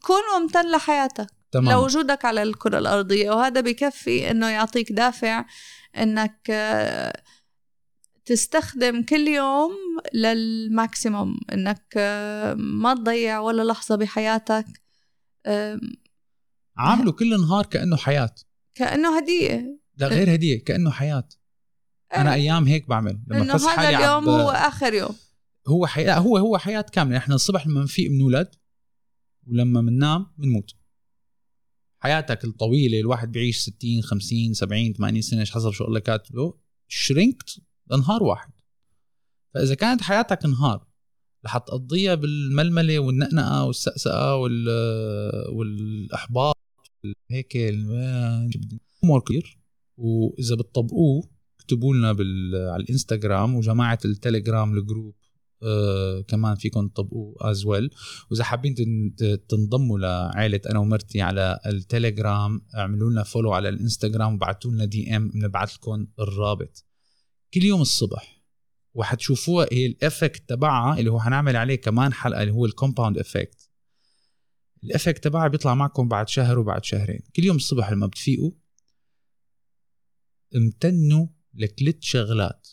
كون 0.00 0.20
ممتن 0.40 0.72
لحياتك. 0.72 1.26
تمام. 1.52 1.70
لوجودك 1.70 2.24
على 2.24 2.42
الكرة 2.42 2.78
الأرضية 2.78 3.30
وهذا 3.30 3.60
بكفي 3.60 4.30
إنه 4.30 4.48
يعطيك 4.48 4.92
دافع 4.92 5.44
إنك 5.96 6.50
آه، 6.50 7.22
تستخدم 8.24 9.02
كل 9.02 9.28
يوم 9.28 9.72
للماكسيموم 10.14 11.40
إنك 11.52 11.94
آه، 11.96 12.54
ما 12.54 12.94
تضيع 12.94 13.40
ولا 13.40 13.62
لحظة 13.62 13.96
بحياتك. 13.96 14.82
عامله 16.76 17.12
كل 17.12 17.40
نهار 17.40 17.66
كأنه 17.66 17.96
حياة. 17.96 18.34
كأنه 18.74 19.18
هدية. 19.18 19.80
لا 19.96 20.08
غير 20.08 20.34
هدية 20.34 20.64
كأنه 20.64 20.90
حياة. 20.90 21.28
أنا 22.16 22.34
أيام 22.34 22.64
هيك 22.64 22.88
بعمل 22.88 23.20
لما 23.26 23.58
حالي 23.68 23.96
هذا 23.96 23.98
اليوم 23.98 24.28
هو 24.28 24.50
آخر 24.50 24.94
يوم. 24.94 25.14
هو 25.68 25.86
حياة 25.86 26.18
هو 26.18 26.36
هو 26.38 26.58
حياة 26.58 26.80
كاملة. 26.80 27.16
إحنا 27.18 27.34
الصبح 27.34 27.66
لما 27.66 27.82
نفيق 27.82 28.10
بنولد 28.10 28.54
ولما 29.46 29.80
بننام 29.80 30.26
بنموت. 30.38 30.70
حياتك 31.98 32.44
الطويلة 32.44 33.00
الواحد 33.00 33.32
بيعيش 33.32 33.58
60 33.58 34.02
50 34.02 34.54
70 34.54 34.92
80 34.92 35.22
سنة 35.22 35.44
حسب 35.44 35.70
شو 35.70 35.84
الله 35.84 36.00
كاتبه. 36.00 36.54
shrink 36.88 37.43
it 37.43 37.62
لنهار 37.90 38.22
واحد. 38.22 38.50
فإذا 39.54 39.74
كانت 39.74 40.02
حياتك 40.02 40.46
نهار 40.46 40.86
رح 41.44 41.58
تقضيها 41.58 42.14
بالململة 42.14 42.98
والنقنقة 42.98 43.64
والسقسقة 43.64 44.36
وال 44.36 44.68
والإحباط 45.52 46.56
هيك 47.30 47.48
كثير 49.26 49.58
وإذا 49.96 50.54
بتطبقوه 50.54 51.30
اكتبوا 51.60 51.94
لنا 51.94 52.12
بال... 52.12 52.54
على 52.70 52.82
الإنستغرام 52.82 53.54
وجماعة 53.54 53.98
التليجرام 54.04 54.78
ال 54.78 54.84
group 54.84 55.14
آه 55.62 56.20
كمان 56.20 56.54
فيكم 56.54 56.88
تطبقوا 56.88 57.50
as 57.50 57.66
well 57.66 57.90
وإذا 58.30 58.44
حابين 58.44 58.74
تنضموا 59.48 59.98
لعائله 59.98 60.60
أنا 60.70 60.78
ومرتي 60.78 61.20
على 61.20 61.58
التليجرام 61.66 62.60
اعملوا 62.76 63.10
لنا 63.10 63.22
follow 63.22 63.52
على 63.52 63.68
الإنستغرام 63.68 64.34
وبعتوا 64.34 64.70
لنا 64.70 64.84
DM 64.84 65.28
بنبعث 65.28 65.74
لكم 65.74 66.06
الرابط. 66.20 66.84
كل 67.54 67.62
يوم 67.62 67.80
الصبح 67.80 68.42
وحتشوفوها 68.94 69.66
هي 69.72 69.86
ال 69.86 69.95
effect 69.95 70.48
تبعها 70.48 70.98
اللي 70.98 71.10
هو 71.10 71.20
حنعمل 71.20 71.56
عليه 71.56 71.76
كمان 71.76 72.12
حلقة 72.12 72.42
اللي 72.42 72.52
هو 72.52 72.66
ال 72.66 72.72
compound 72.72 73.18
effect 73.18 73.70
ال 74.84 74.90
effect 74.90 75.24
تبعها 75.24 75.48
بيطلع 75.48 75.74
معكم 75.74 76.08
بعد 76.08 76.28
شهر 76.28 76.58
وبعد 76.58 76.84
شهرين. 76.84 77.20
كل 77.36 77.44
يوم 77.44 77.56
الصبح 77.56 77.90
لما 77.90 78.06
بتفيقوا 78.06 78.50
امتنوا 80.56 81.26
لثلاث 81.54 81.96
شغلات 82.00 82.68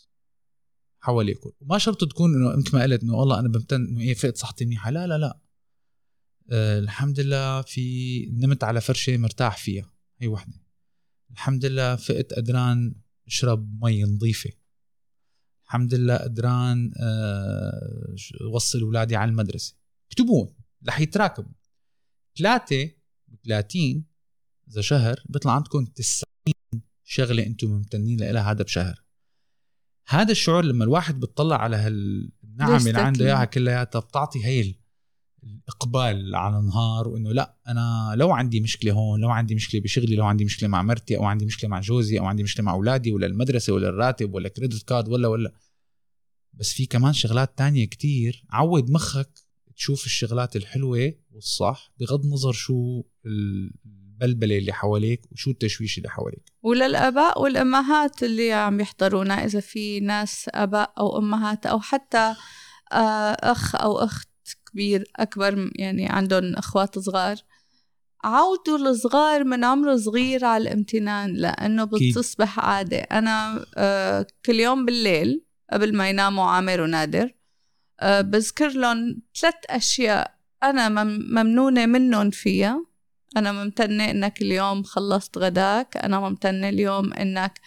حواليكم. 1.00 1.52
وما 1.60 1.78
شرط 1.78 2.04
تكون 2.04 2.36
إنه 2.36 2.56
مثل 2.58 2.78
ما 2.78 2.84
قلت 2.84 3.04
إنه 3.04 3.16
والله 3.16 3.40
أنا 3.40 3.48
بمتن 3.48 3.86
إنه 3.86 4.02
إيه 4.02 4.14
فقت 4.14 4.38
صحتي 4.38 4.66
منيحة. 4.66 4.92
لا 4.92 5.08
لا 5.08 5.18
لا. 5.18 5.42
أه 6.52 6.80
الحمد 6.80 7.20
لله 7.20 7.62
في 7.62 8.26
نمت 8.26 8.64
على 8.64 8.82
فرشة 8.82 9.18
مرتاح 9.18 9.58
فيها 9.58 9.92
هي 10.20 10.28
وحدة. 10.28 10.62
الحمد 11.32 11.66
لله 11.66 11.96
فقت 11.96 12.34
قدران 12.34 12.96
أشرب 13.28 13.84
مي 13.84 14.04
نظيفة. 14.04 14.50
الحمد 15.70 15.94
لله 15.94 16.18
قدران 16.18 16.92
أه 16.98 18.16
وصل 18.54 18.82
أولادي 18.82 19.16
على 19.16 19.30
المدرسة. 19.30 19.76
اكتبون 20.12 20.56
رح 20.88 21.00
يتراكموا. 21.00 21.52
ثلاثة 22.38 22.92
30 23.46 24.06
إذا 24.72 24.82
شهر 24.82 25.24
بيطلع 25.30 25.52
عندكم 25.56 25.86
90 25.86 26.24
شغلة 27.04 27.46
أنتم 27.46 27.68
ممتنين 27.68 28.24
لها 28.24 28.52
هذا 28.52 28.64
بشهر. 28.64 29.04
هذا 30.08 30.32
الشعور 30.32 30.66
لما 30.66 30.84
الواحد 30.84 31.20
بتطلع 31.20 31.62
على 31.62 31.76
هالنعم 31.76 32.88
اللي 32.88 33.00
عنده 33.00 33.26
إياها 33.26 33.46
كلياتها 33.46 34.00
بتعطي 34.00 34.46
هي 34.46 34.76
الإقبال 35.44 36.36
على 36.36 36.60
النهار 36.60 37.08
وإنه 37.08 37.32
لا 37.34 37.56
أنا 37.68 38.14
لو 38.16 38.32
عندي 38.32 38.60
مشكلة 38.60 38.92
هون 38.92 39.22
لو 39.22 39.30
عندي 39.30 39.56
مشكلة 39.56 39.82
بشغلي 39.82 40.16
لو 40.16 40.26
عندي 40.26 40.46
مشكلة 40.46 40.70
مع 40.70 40.82
مرتي 40.82 41.18
أو 41.18 41.26
عندي 41.26 41.46
مشكلة 41.46 41.70
مع 41.70 41.80
جوزي 41.80 42.20
أو 42.20 42.26
عندي 42.26 42.44
مشكلة 42.44 42.66
مع 42.66 42.74
أولادي 42.74 43.12
ولا 43.12 43.26
المدرسة 43.26 43.74
ولا 43.74 43.90
الراتب 43.90 44.34
ولا 44.34 44.50
كريدت 44.50 44.84
كارد 44.84 45.10
ولا 45.10 45.28
ولا. 45.28 45.52
بس 46.54 46.74
في 46.74 46.86
كمان 46.86 47.14
شغلات 47.14 47.58
تانية 47.58 47.86
كتير. 47.86 48.46
عود 48.50 48.92
مخك 48.92 49.40
تشوف 49.76 50.06
الشغلات 50.06 50.56
الحلوة 50.56 51.14
والصح 51.32 51.92
بغض 52.00 52.26
النظر 52.26 52.52
شو 52.52 53.04
البلبلة 53.26 54.58
اللي 54.58 54.74
حواليك 54.74 55.32
وشو 55.32 55.52
التشويش 55.52 55.98
اللي 55.98 56.10
حواليك. 56.10 56.52
وللاباء 56.62 57.42
والأمهات 57.42 58.24
اللي 58.24 58.52
عم 58.52 58.80
يحضرونا 58.80 59.46
إذا 59.46 59.60
في 59.60 60.00
ناس 60.00 60.50
آباء 60.54 60.94
أو 60.98 61.18
أمهات 61.18 61.66
أو 61.66 61.80
حتى 61.80 62.36
آه، 62.92 63.32
أخ 63.32 63.76
أو 63.76 63.98
أخت. 63.98 64.29
كبير 64.72 65.04
أكبر 65.16 65.72
يعني 65.76 66.10
عندهم 66.10 66.54
أخوات 66.54 67.00
صغار. 67.00 67.36
عودوا 68.24 68.78
الصغار 68.78 69.44
من 69.44 69.64
عمر 69.64 69.98
صغير 69.98 70.46
على 70.46 70.62
الامتنان 70.62 71.34
لأنه 71.34 71.84
بتصبح 71.84 72.60
عادة. 72.60 72.98
أنا 72.98 73.66
آه، 73.78 74.28
كل 74.46 74.60
يوم 74.60 74.86
بالليل 74.86 75.46
قبل 75.74 75.96
ما 75.96 76.10
يناموا 76.10 76.46
عامر 76.46 76.82
ونادر 76.82 77.34
آه، 78.00 78.22
بذكر 78.22 78.70
لهم 78.70 79.22
ثلاث 79.42 79.56
أشياء 79.70 80.40
أنا 80.64 80.90
ممنونة 80.90 81.86
منهم 81.86 82.30
فيها. 82.30 82.86
أنا 83.38 83.52
ممتنة 83.52 84.12
إنك 84.12 84.42
اليوم 84.42 84.84
خلصت 84.84 85.38
غداك. 85.38 85.98
أنا 85.98 86.20
ممتنة 86.20 86.70
اليوم 86.70 87.14
إنك 87.14 87.60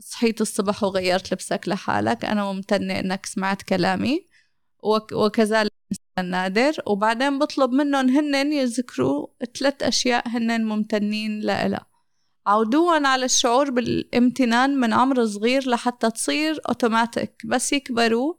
صحيت 0.00 0.40
الصبح 0.40 0.82
وغيرت 0.82 1.32
لبسك 1.32 1.60
لحالك. 1.66 2.24
أنا 2.24 2.52
ممتنة 2.52 3.00
إنك 3.00 3.26
سمعت 3.26 3.62
كلامي. 3.62 4.26
وك 4.82 5.12
وكذلك 5.12 5.75
النادر 6.18 6.72
وبعدين 6.86 7.38
بطلب 7.38 7.72
منهم 7.72 8.08
هن 8.08 8.52
يذكروا 8.52 9.26
ثلاث 9.58 9.82
أشياء 9.82 10.28
هن 10.28 10.64
ممتنين 10.64 11.40
لها 11.40 11.86
عودوهم 12.46 13.06
على 13.06 13.24
الشعور 13.24 13.70
بالامتنان 13.70 14.80
من 14.80 14.92
عمر 14.92 15.26
صغير 15.26 15.68
لحتى 15.68 16.10
تصير 16.10 16.60
اوتوماتيك 16.68 17.32
بس 17.44 17.72
يكبروا 17.72 18.34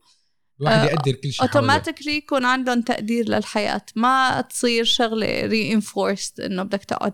الواحد 0.62 0.89
يقدر 0.89 1.12
كل 1.12 1.31
شيء 1.31 1.41
automatically 1.41 2.17
يكون 2.17 2.46
عندهم 2.46 2.81
تقدير 2.81 3.29
للحياة. 3.29 3.81
ما 3.96 4.41
تصير 4.41 4.84
شغلة 4.84 5.46
ري 5.46 5.74
انفورست 5.74 6.39
إنه 6.39 6.63
بدك 6.63 6.84
تقعد. 6.84 7.13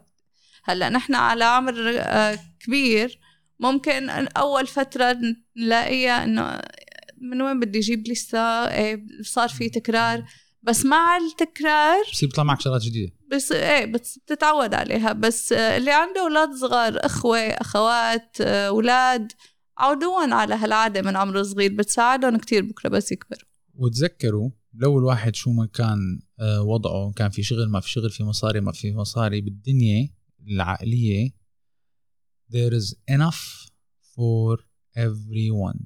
هلأ 0.63 0.89
نحن 0.89 1.15
على 1.15 1.43
عمر 1.43 1.93
آه، 1.97 2.39
كبير. 2.59 3.19
ممكن 3.59 4.09
أول 4.09 4.67
فترة 4.67 5.17
نلاقيها 5.57 6.23
إنه 6.23 6.61
من 7.17 7.41
وين 7.41 7.59
بدي 7.59 7.79
أجيب 7.79 8.07
لسه؟ 8.07 8.39
إيه 8.67 9.05
صار 9.21 9.49
في 9.49 9.69
تكرار. 9.69 10.23
بس 10.63 10.85
مع 10.85 11.17
التكرار 11.17 12.03
بصير 12.11 12.29
بيطلع 12.29 12.43
معك 12.43 12.61
شغلات 12.61 12.81
جديدة. 12.81 13.11
بس 13.31 13.51
إيه 13.51 13.85
بس 13.85 14.19
بتتعود 14.19 14.73
عليها. 14.73 15.13
بس 15.13 15.53
اللي 15.53 15.91
عنده 15.91 16.21
أولاد 16.21 16.53
صغار 16.53 17.05
أخوة 17.05 17.39
أخوات 17.39 18.41
أولاد 18.41 19.31
عودوهم 19.77 20.33
على 20.33 20.55
هالعادة 20.55 21.01
من 21.01 21.15
عمر 21.15 21.43
صغير. 21.43 21.73
بتساعدهم 21.75 22.37
كتير 22.37 22.65
بكرة 22.65 22.89
بس 22.89 23.11
يكبروا. 23.11 23.49
وتذكروا 23.75 24.49
لو 24.73 24.99
الواحد 24.99 25.35
شو 25.35 25.51
ما 25.51 25.65
كان 25.65 26.19
آه، 26.39 26.61
وضعه 26.61 27.11
كان 27.11 27.29
في 27.29 27.43
شغل 27.43 27.69
ما 27.69 27.79
في 27.79 27.89
شغل 27.89 28.09
في 28.09 28.23
مصاري 28.23 28.61
ما 28.61 28.71
في 28.71 28.93
مصاري 28.93 29.41
بالدنيا 29.41 30.09
العقلية 30.47 31.29
there 32.51 32.73
is 32.73 32.95
enough 33.11 33.69
for 34.13 34.59
everyone. 34.97 35.79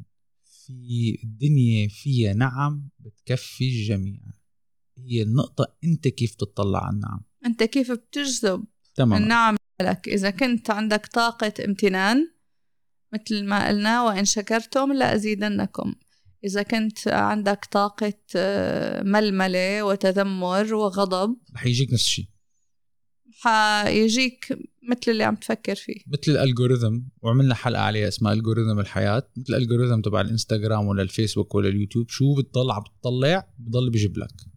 في 0.43 1.19
الدنيا 1.23 1.87
فيها 1.87 2.33
نعم 2.33 2.89
بتكفي 2.99 3.67
الجميع. 3.67 4.19
هي 4.97 5.21
النقطة 5.21 5.75
أنت 5.83 6.07
كيف 6.07 6.35
تطلع 6.35 6.85
على 6.85 6.95
النعم؟ 6.95 7.19
أنت 7.45 7.63
كيف 7.63 7.91
بتجذب 7.91 8.63
تمام. 8.95 9.23
النعم 9.23 9.55
لك؟ 9.81 10.07
إذا 10.07 10.29
كنت 10.29 10.69
عندك 10.69 11.05
طاقة 11.05 11.53
امتنان 11.65 12.31
مثل 13.13 13.45
ما 13.45 13.67
قلنا 13.67 14.03
وإن 14.03 14.25
شكرتم 14.25 14.93
لأزيدنكم. 14.93 15.95
إذا 16.43 16.63
كنت 16.63 17.07
عندك 17.07 17.65
طاقة 17.71 18.13
آه، 18.35 19.03
ململة 19.03 19.83
وتذمر 19.83 20.73
وغضب 20.73 21.37
رح 21.55 21.65
يجيك 21.65 21.93
نفس 21.93 22.03
الشيء 22.05 22.25
حيجيك 23.39 24.57
مثل 24.89 25.11
اللي 25.11 25.23
عم 25.23 25.35
تفكر 25.35 25.75
فيه. 25.75 25.95
مثل 26.07 26.31
ال 26.31 26.38
algorithm 26.38 26.99
وعملنا 27.21 27.55
حلقة 27.55 27.81
عليها 27.81 28.07
اسمها 28.07 28.33
algorithm 28.33 28.79
الحياة. 28.79 29.29
مثل 29.37 29.53
ال 29.53 29.58
algorithm 29.58 30.01
تبع 30.01 30.21
الإنستغرام 30.21 30.87
ولا 30.87 31.01
الفيسبوك 31.01 31.55
ولا 31.55 31.69
اليوتيوب 31.69 32.09
شو 32.09 32.35
بتطلع 32.35 32.79
بتطلع 32.79 33.47
بضل 33.57 33.89
بيجيب 33.89 34.17
لك. 34.17 34.56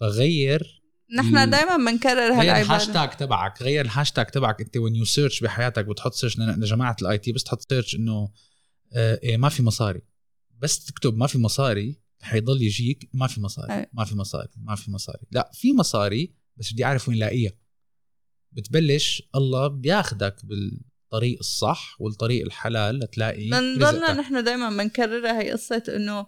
فغير 0.00 0.82
نحن 1.16 1.50
دائما 1.50 1.76
بنكرر 1.76 2.18
هالعبارة. 2.18 2.42
غير 2.42 2.62
الهاشتاج 2.62 3.10
تبعك 3.10 3.62
غير 3.62 3.84
الهاشتاج 3.84 4.26
تبعك 4.26 4.60
انت 4.60 4.76
when 4.76 4.94
you 4.96 5.04
search 5.04 5.40
بحياتك 5.40 5.84
بتحط 5.84 6.12
search 6.12 6.38
لجماعة 6.38 6.96
ال 7.02 7.18
IT 7.18 7.32
بس 7.32 7.44
تحط 7.44 7.68
search 7.68 7.94
إنه 7.94 8.32
آه 8.92 9.20
إيه 9.22 9.36
ما 9.36 9.48
في 9.48 9.62
مصاري. 9.62 10.02
بس 10.58 10.84
تكتب 10.84 11.16
ما 11.16 11.26
في 11.26 11.38
مصاري 11.38 12.00
حيضل 12.22 12.62
يجيك 12.62 13.08
ما 13.12 13.26
في 13.26 13.40
مصاري 13.40 13.86
ما 13.92 14.04
في 14.04 14.16
مصاري 14.16 14.48
ما 14.56 14.74
في 14.74 14.90
مصاري. 14.90 15.26
لا 15.30 15.50
في 15.54 15.72
مصاري 15.72 16.34
بس 16.56 16.72
بدي 16.72 16.84
أعرف 16.84 17.08
وين 17.08 17.18
لاقيها. 17.18 17.52
بتبلش 18.52 19.22
الله 19.34 19.66
بياخدك 19.66 20.36
بالطريق 20.44 21.38
الصح 21.38 21.96
والطريق 21.98 22.44
الحلال 22.44 22.98
لتلاقي 22.98 23.50
بنضلنا 23.50 24.12
نحن 24.12 24.44
دائما 24.44 24.70
بنكررها 24.70 25.40
هي 25.40 25.50
قصة 25.50 25.82
إنه 25.88 26.26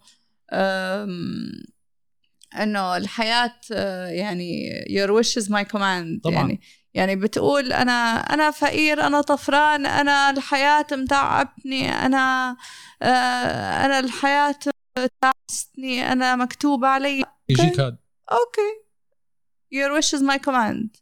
إنه 2.54 2.96
الحياة 2.96 3.60
آه، 3.72 4.06
يعني 4.06 4.70
your 4.88 5.10
wish 5.10 5.42
is 5.42 5.46
my 5.46 5.64
command. 5.64 6.20
طبعا. 6.24 6.34
يعني 6.34 6.60
يعني 6.94 7.16
بتقول 7.16 7.72
أنا 7.72 7.92
أنا 8.18 8.50
فقير 8.50 9.06
أنا 9.06 9.20
طفران 9.20 9.86
أنا 9.86 10.30
الحياة 10.30 10.86
متعبتني 10.92 11.88
أنا 11.88 12.56
آه، 13.02 13.84
أنا 13.86 13.98
الحياة 13.98 14.54
تعستني 15.20 16.12
أنا 16.12 16.36
مكتوب 16.36 16.84
علي. 16.84 17.24
يجيك 17.48 17.80
هذا. 17.80 17.98
أوكي. 18.32 18.86
your 19.74 20.00
wish 20.00 20.18
is 20.18 20.22
my 20.22 20.38
command. 20.38 21.00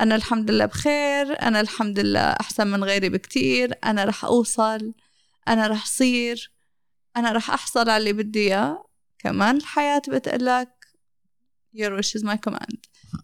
أنا 0.00 0.14
الحمد 0.14 0.50
لله 0.50 0.66
بخير 0.66 1.42
أنا 1.42 1.60
الحمد 1.60 1.98
لله 1.98 2.20
أحسن 2.20 2.66
من 2.66 2.84
غيري 2.84 3.08
بكتير 3.08 3.74
أنا 3.84 4.04
رح 4.04 4.24
أوصل 4.24 4.94
أنا 5.48 5.66
رح 5.66 5.86
صير 5.86 6.52
أنا 7.16 7.32
رح 7.32 7.50
أحصل 7.50 7.80
على 7.80 7.96
اللي 7.96 8.12
بدي 8.12 8.38
إياه. 8.46 8.85
كمان 9.18 9.56
الحياة 9.56 10.02
بتقلك. 10.08 10.86
Your 11.74 11.90
wish 11.90 12.20
is 12.20 12.24
my 12.24 12.36
command. 12.48 12.76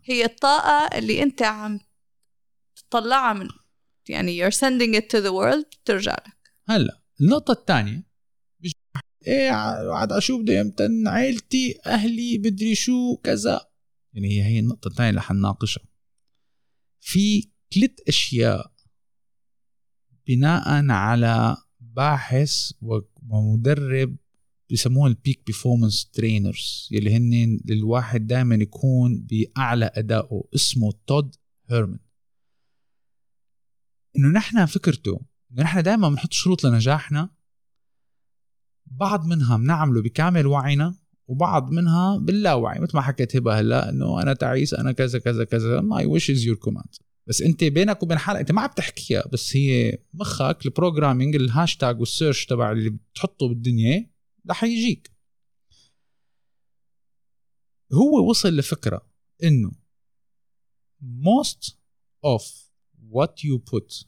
هي 0.04 0.24
الطاقة 0.24 0.98
اللي 0.98 1.22
أنت 1.22 1.42
عم 1.42 1.80
تطلعها 2.76 3.32
من 3.32 3.48
يعني 4.08 4.38
you're 4.40 4.54
sending 4.54 4.94
it 4.94 5.04
to 5.04 5.22
the 5.22 5.32
world 5.32 5.78
ترجع 5.84 6.12
لك. 6.12 6.52
هلا 6.68 7.02
النقطة 7.20 7.52
الثانية 7.52 8.12
إيه 9.26 9.50
عاد 9.90 10.18
شو 10.18 10.42
بدي 10.42 10.60
امتن 10.60 11.08
عيلتي 11.08 11.78
أهلي 11.86 12.38
بدري 12.38 12.74
شو 12.74 13.16
كذا. 13.16 13.70
يعني 14.12 14.28
هي 14.28 14.42
هي 14.44 14.58
النقطة 14.58 14.88
الثانية 14.88 15.10
اللي 15.10 15.22
حنناقشها 15.22 15.84
في 17.00 17.50
ثلاث 17.74 17.90
أشياء 18.08 18.72
بناء 20.26 20.90
على 20.90 21.56
باحث 21.80 22.72
ومدرب 23.30 24.16
بسموها 24.72 25.08
ال 25.08 25.15
peak 25.15 25.42
performance 25.46 26.10
trainers 26.10 26.88
يلي 26.90 27.16
هن 27.16 27.60
للواحد 27.64 28.26
دائما 28.26 28.54
يكون 28.54 29.26
بأعلى 29.30 29.90
أدائه 29.94 30.42
اسمه 30.54 30.92
تود 31.06 31.36
هيرمان. 31.70 31.98
إنه 34.16 34.28
نحن 34.28 34.66
فكرته 34.66 35.20
إنه 35.52 35.62
نحن 35.62 35.82
دائما 35.82 36.08
بنحط 36.08 36.32
شروط 36.32 36.64
لنجاحنا 36.64 37.30
بعض 38.86 39.26
منها 39.26 39.56
بنعمله 39.56 40.02
بكامل 40.02 40.46
وعينا 40.46 40.94
وبعض 41.26 41.70
منها 41.70 42.16
باللاوعي 42.16 42.80
مثل 42.80 42.96
ما 42.96 43.02
حكيت 43.02 43.36
هبة 43.36 43.60
هلا 43.60 43.88
إنه 43.90 44.22
أنا 44.22 44.34
تعيس 44.34 44.74
أنا 44.74 44.92
كذا 44.92 45.18
كذا 45.18 45.44
كذا 45.44 45.80
my 45.80 46.06
wish 46.06 46.30
is 46.30 46.44
your 46.44 46.56
command 46.56 46.94
بس 47.26 47.42
أنت 47.42 47.64
بينك 47.64 48.02
وبين 48.02 48.18
حالك 48.18 48.40
أنت 48.40 48.52
ما 48.52 48.60
عم 48.60 48.70
تحكيها 48.76 49.28
بس 49.32 49.56
هي 49.56 49.98
مخك 50.14 50.58
ال 50.66 50.72
programming 50.72 51.36
ال 51.36 51.44
hashtag 51.44 52.00
وال 52.00 52.12
search 52.12 52.46
تبع 52.46 52.72
اللي 52.72 52.90
بتحطه 52.90 53.48
بالدنيا 53.48 54.11
رح 54.50 54.64
يجيك. 54.64 55.12
هو 57.92 58.30
وصل 58.30 58.56
لفكرة 58.56 59.10
إنه 59.42 59.72
most 61.02 61.74
of 62.26 62.42
what 63.10 63.42
you 63.42 63.58
put 63.58 64.06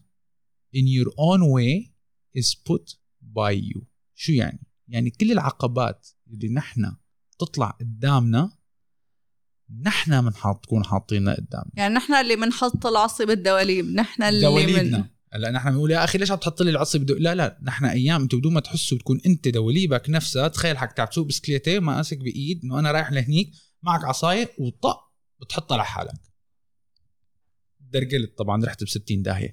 in 0.74 0.86
your 0.86 1.10
own 1.18 1.42
way 1.56 1.92
is 2.40 2.54
put 2.54 2.96
by 3.20 3.52
you. 3.52 3.82
شو 4.14 4.32
يعني؟ 4.32 4.66
يعني 4.88 5.10
كل 5.10 5.32
العقبات 5.32 6.08
اللي 6.26 6.48
نحن 6.48 6.96
تطلع 7.38 7.70
قدامنا 7.70 8.58
نحن 9.82 10.20
بنحط 10.20 10.64
تكون 10.64 10.84
حاطينها 10.84 11.34
قدامنا. 11.34 11.72
يعني 11.76 11.94
نحن 11.94 12.12
اللي 12.14 12.36
بنحط 12.36 12.86
العصي 12.86 13.26
بالدواليب 13.26 13.84
نحن 13.86 14.22
اللي 14.22 14.40
دواليبنا. 14.40 14.98
من... 14.98 15.13
هلا 15.34 15.50
نحن 15.50 15.70
بنقول 15.70 15.90
يا 15.90 16.04
أخي 16.04 16.18
ليش 16.18 16.30
عم 16.30 16.38
تحط 16.38 16.62
لي 16.62 16.70
العصي 16.70 16.98
بدو... 16.98 17.14
لا 17.14 17.34
لا 17.34 17.58
نحن 17.62 17.84
أيام 17.84 18.22
أنتم 18.22 18.38
بدون 18.38 18.52
ما 18.52 18.60
تحسوا 18.60 18.98
بتكون 18.98 19.20
أنت 19.26 19.48
دواليبك 19.48 20.10
نفسها 20.10 20.48
تخيل 20.48 20.78
حك 20.78 20.92
تعب 20.92 21.10
تسوق 21.10 21.26
بسكليتين 21.26 21.78
ماسك 21.78 22.18
بإيد 22.18 22.64
إنه 22.64 22.78
أنا 22.78 22.92
رايح 22.92 23.12
لهنيك 23.12 23.50
معك 23.82 24.04
عصايه 24.04 24.54
وطق 24.58 25.00
بتحطها 25.40 25.76
لحالك 25.76 26.20
درجلت 27.80 28.38
طبعا 28.38 28.64
رحت 28.64 28.84
ب 28.84 28.88
60 28.88 29.22
داهية. 29.22 29.50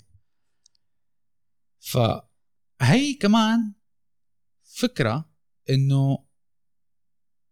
فهي 1.79 3.13
كمان 3.21 3.73
فكرة 4.63 5.31
إنه 5.69 6.25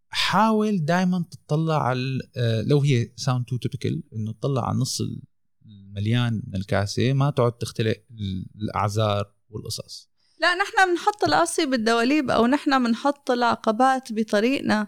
حاول 0.10 0.86
دائما 0.86 1.26
تطلع 1.32 1.84
على 1.84 2.20
آه، 2.38 2.62
لو 2.62 2.82
هي 2.82 3.14
sound 3.16 3.46
too 3.46 3.58
typical 3.58 4.04
إنه 4.14 4.34
تطلع 4.34 4.66
على 4.66 4.76
النص 4.76 5.02
المليان 5.90 6.42
من 6.48 6.56
الكاسه 6.56 7.14
ما 7.14 7.30
تقعد 7.30 7.52
تختلق 7.52 7.96
الأعذار 8.62 9.34
والقصص. 9.50 10.10
لا 10.40 10.56
نحن 10.56 10.92
بنحط 10.92 11.24
العصي 11.24 11.66
بالدواليب 11.66 12.32
أو 12.32 12.48
نحن 12.48 12.84
بنحط 12.84 13.32
العقبات 13.32 14.14
بطريقنا. 14.14 14.88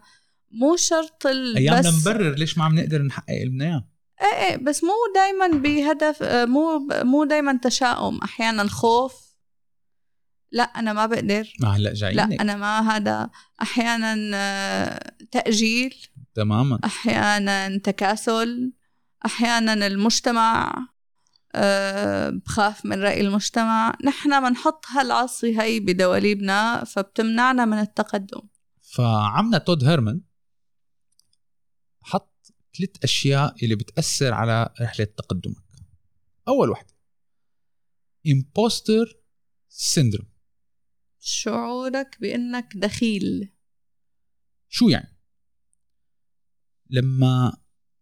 مو 0.51 0.75
شرط 0.75 1.25
أيامنا 1.27 1.91
نبرر 1.91 2.35
ليش 2.35 2.57
ما 2.57 2.63
عم 2.63 2.79
نقدر 2.79 3.01
نحقق 3.01 3.29
اللي 3.29 3.49
بدنا 3.49 3.65
اياه 3.65 4.49
إيه 4.49 4.57
بس 4.57 4.83
مو 4.83 4.91
دائما 5.15 5.47
بهدف 5.47 6.23
مو 6.23 6.87
مو 6.91 7.23
دائما 7.23 7.59
تشاؤم. 7.63 8.17
أحيانا 8.17 8.67
خوف 8.67 9.31
لا 10.51 10.63
أنا 10.63 10.93
ما 10.93 11.05
بقدر. 11.05 11.53
ما 11.59 11.77
هلأ 11.77 11.93
جايين 11.93 12.17
لا 12.17 12.23
أنا 12.23 12.55
ما 12.55 12.79
هذا. 12.79 13.29
أحيانا 13.61 14.31
آه، 14.35 15.13
تأجيل. 15.31 15.95
تماما. 16.35 16.79
أحيانا 16.85 17.77
تكاسل. 17.77 18.73
أحيانا 19.25 19.87
المجتمع. 19.87 20.73
بخاف 22.29 22.85
من 22.85 23.01
رأي 23.01 23.21
المجتمع. 23.21 23.97
نحن 24.03 24.49
بنحط 24.49 24.85
هالعصي 24.87 25.61
هي 25.61 25.79
بدواليبنا 25.79 26.83
فبتمنعنا 26.83 27.65
من 27.65 27.77
التقدم. 27.77 28.41
فعمنا 28.81 29.57
تود 29.57 29.83
هيرمان 29.83 30.21
حط 32.01 32.53
ثلاث 32.77 33.03
أشياء 33.03 33.55
اللي 33.63 33.75
بتأثر 33.75 34.33
على 34.33 34.73
رحلة 34.81 35.05
تقدمك. 35.05 35.63
أول 36.47 36.69
واحدة 36.69 36.93
imposter 38.27 39.13
syndrome. 39.69 40.25
شعورك 41.19 42.17
بأنك 42.21 42.73
دخيل. 42.75 43.53
شو 44.69 44.89
يعني؟ 44.89 45.17
لما 46.89 47.57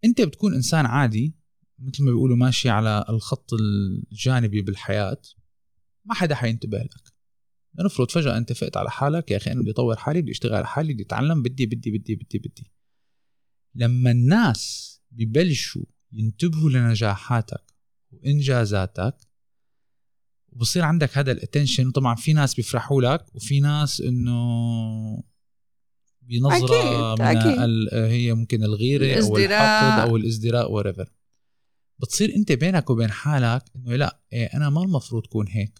أنت 0.05 0.21
بتكون 0.21 0.53
إنسان 0.53 0.85
عادي 0.85 1.38
مثل 1.81 2.03
ما 2.03 2.11
بيقولوا 2.11 2.37
ماشي 2.37 2.69
على 2.69 3.05
الخط 3.09 3.53
الجانبي 3.53 4.61
بالحياة 4.61 5.21
ما 6.05 6.13
حدا 6.13 6.35
حينتبه 6.35 6.77
لك 6.77 7.13
نفرض 7.79 8.11
فجأة 8.11 8.37
أنت 8.37 8.53
فقت 8.53 8.77
على 8.77 8.91
حالك 8.91 9.31
يا 9.31 9.37
أخي 9.37 9.51
أنا 9.51 9.61
بدي 9.61 9.71
أطور 9.71 9.95
حالي 9.95 10.21
بدي 10.21 10.31
أشتغل 10.31 10.53
على 10.53 10.67
حالي 10.67 10.93
بدي 10.93 11.03
أتعلم 11.03 11.43
بدي 11.43 11.65
بدي 11.65 11.91
بدي 11.91 12.15
بدي 12.15 12.39
بدي 12.39 12.71
لما 13.75 14.11
الناس 14.11 14.95
ببلشوا 15.11 15.85
ينتبهوا 16.11 16.69
لنجاحاتك 16.69 17.73
وإنجازاتك 18.11 19.15
وبصير 20.51 20.83
عندك 20.83 21.17
هذا 21.17 21.31
الاتنشن 21.31 21.91
طبعا 21.91 22.15
في 22.15 22.33
ناس 22.33 22.55
بيفرحوا 22.55 23.01
لك 23.01 23.35
وفي 23.35 23.59
ناس 23.59 24.01
إنه 24.01 25.23
بنظرة 26.21 27.13
أكيد. 27.13 27.21
من 27.21 27.37
أكيد. 27.37 27.93
هي 27.93 28.33
ممكن 28.33 28.63
الغيرة 28.63 29.05
أو 29.05 29.11
الازدراء. 29.11 29.45
الحقد 29.45 30.09
أو 30.09 30.17
الازدراء 30.17 30.71
وريفر 30.71 31.11
بتصير 32.01 32.35
انت 32.35 32.51
بينك 32.51 32.89
وبين 32.89 33.11
حالك 33.11 33.63
انه 33.75 33.95
لا 33.95 34.21
إيه 34.33 34.45
أنا 34.53 34.69
ما 34.69 34.83
المفروض 34.83 35.25
كون 35.25 35.47
هيك. 35.47 35.79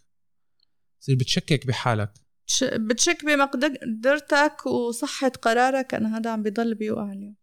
تصير 1.02 1.16
بتشكك 1.16 1.68
بحالك. 1.68 2.14
تش- 2.48 2.64
بتشك 2.64 3.26
بمقدرتك 3.26 4.66
وصحة 4.66 5.30
قرارك. 5.30 5.94
أنا 5.94 6.18
هذا 6.18 6.30
عم 6.32 6.44
بيضل 6.44 6.76
بيوقع 6.76 7.12
اليوم. 7.12 7.36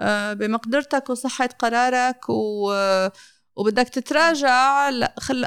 آه، 0.00 0.32
بمقدرتك 0.32 1.10
وصحة 1.10 1.46
قرارك 1.46 2.28
و... 2.28 2.72
وبدك 3.56 3.88
تتراجع. 3.88 4.90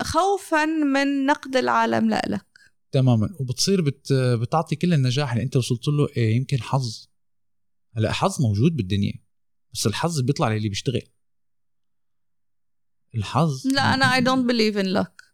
خوفا 0.03 0.65
من 0.65 1.25
نقد 1.25 1.55
العالم 1.55 2.10
لك 2.10 2.45
تماما. 2.91 3.29
وبتصير 3.39 3.82
بت 3.82 4.13
بتعطي 4.13 4.75
كل 4.75 4.93
النجاح 4.93 5.32
اللي 5.32 5.43
انت 5.43 5.55
وصلت 5.55 5.88
له 5.88 6.08
إيه 6.17 6.36
يمكن 6.36 6.62
حظ. 6.62 7.08
هلأ 7.97 8.12
حظ 8.12 8.41
موجود 8.41 8.75
بالدنيا. 8.75 9.13
بس 9.73 9.88
الحظ 9.88 10.19
بيطلع 10.21 10.49
للي 10.49 10.69
بيشتغل. 10.69 11.01
الحظ؟ 13.15 13.67
لا 13.67 13.95
in 14.83 14.85
luck. 15.03 15.29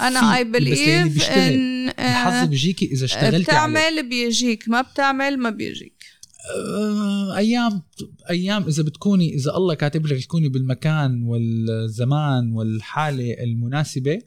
أنا 0.00 0.20
I 0.34 0.36
في- 0.38 0.44
بس 0.44 0.56
اللي 0.56 0.74
believe 0.76 1.12
بيشتغل. 1.12 1.38
إن 1.38 1.88
الحظ 1.88 2.32
آه، 2.32 2.44
بيجيكي 2.44 2.84
إذا 2.92 3.04
اشتغلتي 3.04 3.26
عليه. 3.34 3.44
بتعمل 3.44 4.08
بيجيك. 4.08 4.68
ما 4.68 4.80
بتعمل 4.80 5.38
ما 5.38 5.50
بيجيك. 5.50 6.04
آه، 6.56 7.36
أيام 7.36 7.82
أيام 8.30 8.62
إذا 8.66 8.82
بتكوني 8.82 9.34
إذا 9.34 9.56
الله 9.56 9.74
كاتب 9.74 10.06
لك 10.06 10.24
تكوني 10.24 10.48
بالمكان 10.48 11.22
والزمان 11.22 12.52
والحالة 12.52 13.42
المناسبة 13.44 14.18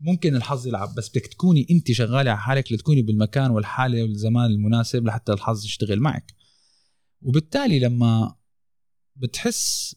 ممكن 0.00 0.36
الحظ 0.36 0.66
يلعب. 0.66 0.94
بس 0.94 1.08
بدك 1.08 1.26
تكوني 1.26 1.66
أنت 1.70 1.92
شغالة 1.92 2.30
على 2.30 2.38
حالك 2.38 2.72
لتكوني 2.72 3.02
بالمكان 3.02 3.50
والحالة 3.50 4.02
والزمان 4.02 4.50
المناسب 4.50 5.06
لحتى 5.06 5.32
الحظ 5.32 5.64
يشتغل 5.64 6.00
معك. 6.00 6.34
وبالتالي 7.22 7.78
لما 7.78 8.34
بتحس 9.16 9.96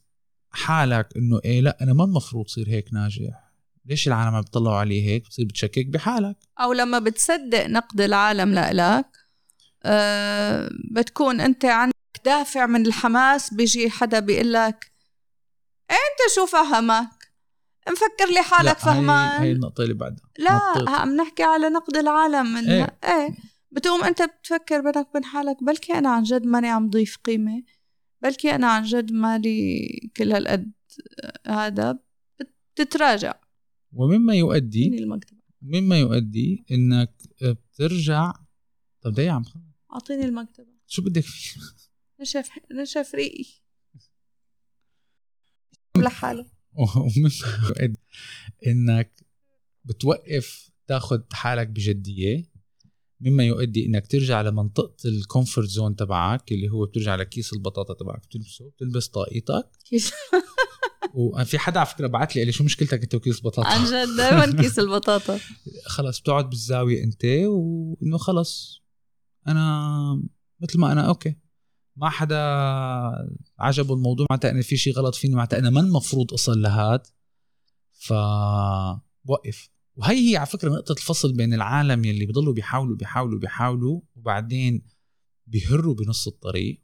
حالك 0.54 1.08
إنه 1.18 1.40
إيه 1.46 1.62
لا 1.62 1.78
أنا 1.82 1.94
ما 1.94 2.04
المفروض 2.04 2.48
صير 2.48 2.70
هيك 2.70 2.94
ناجح. 2.94 3.52
ليش 3.86 4.08
العالم 4.08 4.36
عم 4.36 4.42
بيطلعوا 4.42 4.78
علي 4.78 5.06
هيك؟ 5.08 5.26
بتصير 5.26 5.46
بتشكك 5.46 5.86
بحالك. 5.88 6.38
أو 6.60 6.74
لما 6.74 7.00
بتصدق 7.00 7.66
نقد 7.68 8.02
العالم 8.02 8.54
لإلك 8.54 9.06
أه 9.84 10.70
بتكون 10.92 11.42
أنت 11.42 11.66
عندك 11.66 11.94
دافع 12.26 12.66
من 12.66 12.86
الحماس 12.86 13.54
بيجي 13.54 13.90
حدا 13.90 14.20
بيقول 14.20 14.54
لك 14.54 14.92
أنت 15.92 16.34
شو 16.36 16.46
فهمك؟ 16.46 17.10
مفكر 17.90 18.34
لي 18.34 18.42
حالك 18.42 18.78
فهمان 18.78 19.42
هاي 19.42 19.52
النقطة 19.52 19.82
اللي 19.82 19.94
بعدها. 19.94 20.26
لا. 20.40 20.90
عم 20.90 21.16
نحكي 21.16 21.44
على 21.44 21.70
نقد 21.70 21.98
العالم. 21.98 22.54
من 22.54 22.70
إيه. 22.70 22.98
إيه. 23.04 23.36
بتقوم 23.72 24.04
أنت 24.04 24.22
بتفكر 24.22 24.82
بينك 24.82 25.10
وبين 25.10 25.26
حالك 25.26 25.64
بلكي 25.64 25.94
أنا 25.94 26.10
عن 26.10 26.24
جد 26.24 26.46
ماني 26.46 26.70
عم 26.70 26.90
ضيف 26.90 27.18
قيمة. 27.18 27.64
بلكي 28.24 28.56
أنا 28.56 28.68
عن 28.68 28.84
جد 28.84 29.12
مالي 29.12 29.88
كل 30.18 30.32
هالقد 30.32 30.72
هذا 31.48 32.00
بتتراجع. 32.76 33.34
ومما 33.94 34.36
يؤدي 34.36 34.98
المكتبة. 34.98 35.40
مما 35.62 36.00
يؤدي 36.00 36.66
إنك 36.72 37.16
بترجع 37.42 38.34
طب 39.02 39.14
ده 39.14 39.24
يا 39.24 39.32
عم 39.32 39.44
خلص. 39.44 39.64
أعطيني 39.94 40.26
المكتبة. 40.26 40.68
شو 40.88 41.02
بدك 41.02 41.22
فيه 41.24 41.62
نشف 42.22 42.50
نشف 42.72 43.16
ريقي. 43.16 43.46
لحالي 45.98 46.46
ومما 46.74 47.30
يؤدي 47.70 48.00
إنك 48.68 49.26
بتوقف 49.86 50.72
تاخذ 50.88 51.22
حالك 51.34 51.68
بجدية. 51.68 52.53
مما 53.24 53.44
يؤدي 53.44 53.86
إنك 53.86 54.08
ترجع 54.08 54.42
لمنطقه 54.42 54.96
ال 55.06 55.13
comfort 55.13 55.68
zone 55.68 55.96
تبعك 55.96 56.52
اللي 56.52 56.70
هو 56.70 56.86
بترجع 56.86 57.16
لكيس 57.16 57.54
البطاطا 57.54 57.94
تبعك 57.94 58.26
بتلبسه 58.26 58.70
بتلبس 58.70 59.08
طاقيتك. 59.08 59.70
وفي 61.14 61.60
حدا 61.60 61.80
على 61.80 61.90
فكرة 61.90 62.08
بعت 62.08 62.36
لي 62.36 62.42
قال 62.42 62.48
لي 62.48 62.52
شو 62.52 62.64
مشكلتك 62.64 63.04
أنت 63.04 63.16
وكيس 63.16 63.42
بطاطا 63.42 63.68
عن 63.70 63.86
جد 63.86 64.16
دائما 64.18 64.62
كيس 64.62 64.80
البطاطا. 64.80 65.40
خلص 65.96 66.20
بتقعد 66.20 66.50
بالزاوية 66.50 67.04
أنت 67.04 67.26
وإنه 67.26 68.18
خلص. 68.18 68.84
أنا 69.48 70.24
مثل 70.60 70.80
ما 70.80 70.92
أنا 70.92 71.08
okay. 71.08 71.36
ما 71.96 72.10
حدا 72.10 72.40
عجبه 73.60 73.94
الموضوع 73.94 74.28
معناتها 74.30 74.52
أنا 74.52 74.62
في 74.62 74.78
شيء 74.78 74.94
غلط 74.94 75.16
فيني 75.16 75.36
معناتها 75.36 75.60
أنا 75.60 75.70
ما 75.70 75.80
المفروض 75.80 76.34
أصل 76.34 76.62
لهاد 76.62 77.02
ف 77.92 78.14
وقف 79.26 79.70
وهي 79.96 80.32
هي 80.32 80.38
على 80.38 80.46
فكرة 80.46 80.70
نقطة 80.70 80.92
الفصل 80.92 81.34
بين 81.34 81.54
العالم 81.54 82.06
يلي 82.06 82.26
بيضلوا 82.26 82.54
بيحاولوا 82.54 82.96
بيحاولوا 82.96 83.40
بيحاولوا 83.40 84.02
وبعدين 84.16 84.88
بيهروا 85.48 85.96
بنص 85.96 86.28
الطريق 86.28 86.84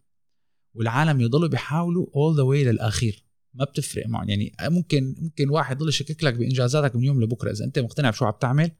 والعالم 0.74 1.22
يضلوا 1.22 1.50
بيحاولوا 1.50 2.08
all 2.16 2.36
the 2.36 2.44
way 2.44 2.64
للآخير. 2.64 3.26
ما 3.54 3.66
بتفرق 3.66 4.08
معهم. 4.08 4.30
يعني 4.30 4.56
ممكن 4.62 5.16
ممكن 5.18 5.50
واحد 5.50 5.76
يضل 5.76 5.90
يشكك 5.90 6.24
لك 6.24 6.34
بإنجازاتك 6.34 6.96
من 6.96 7.04
يوم 7.04 7.24
لبكرة. 7.24 7.52
إذا 7.52 7.66
أنت 7.66 7.80
مقتنع 7.80 8.10
بشو 8.10 8.26
عم 8.26 8.34
تعمل 8.42 8.72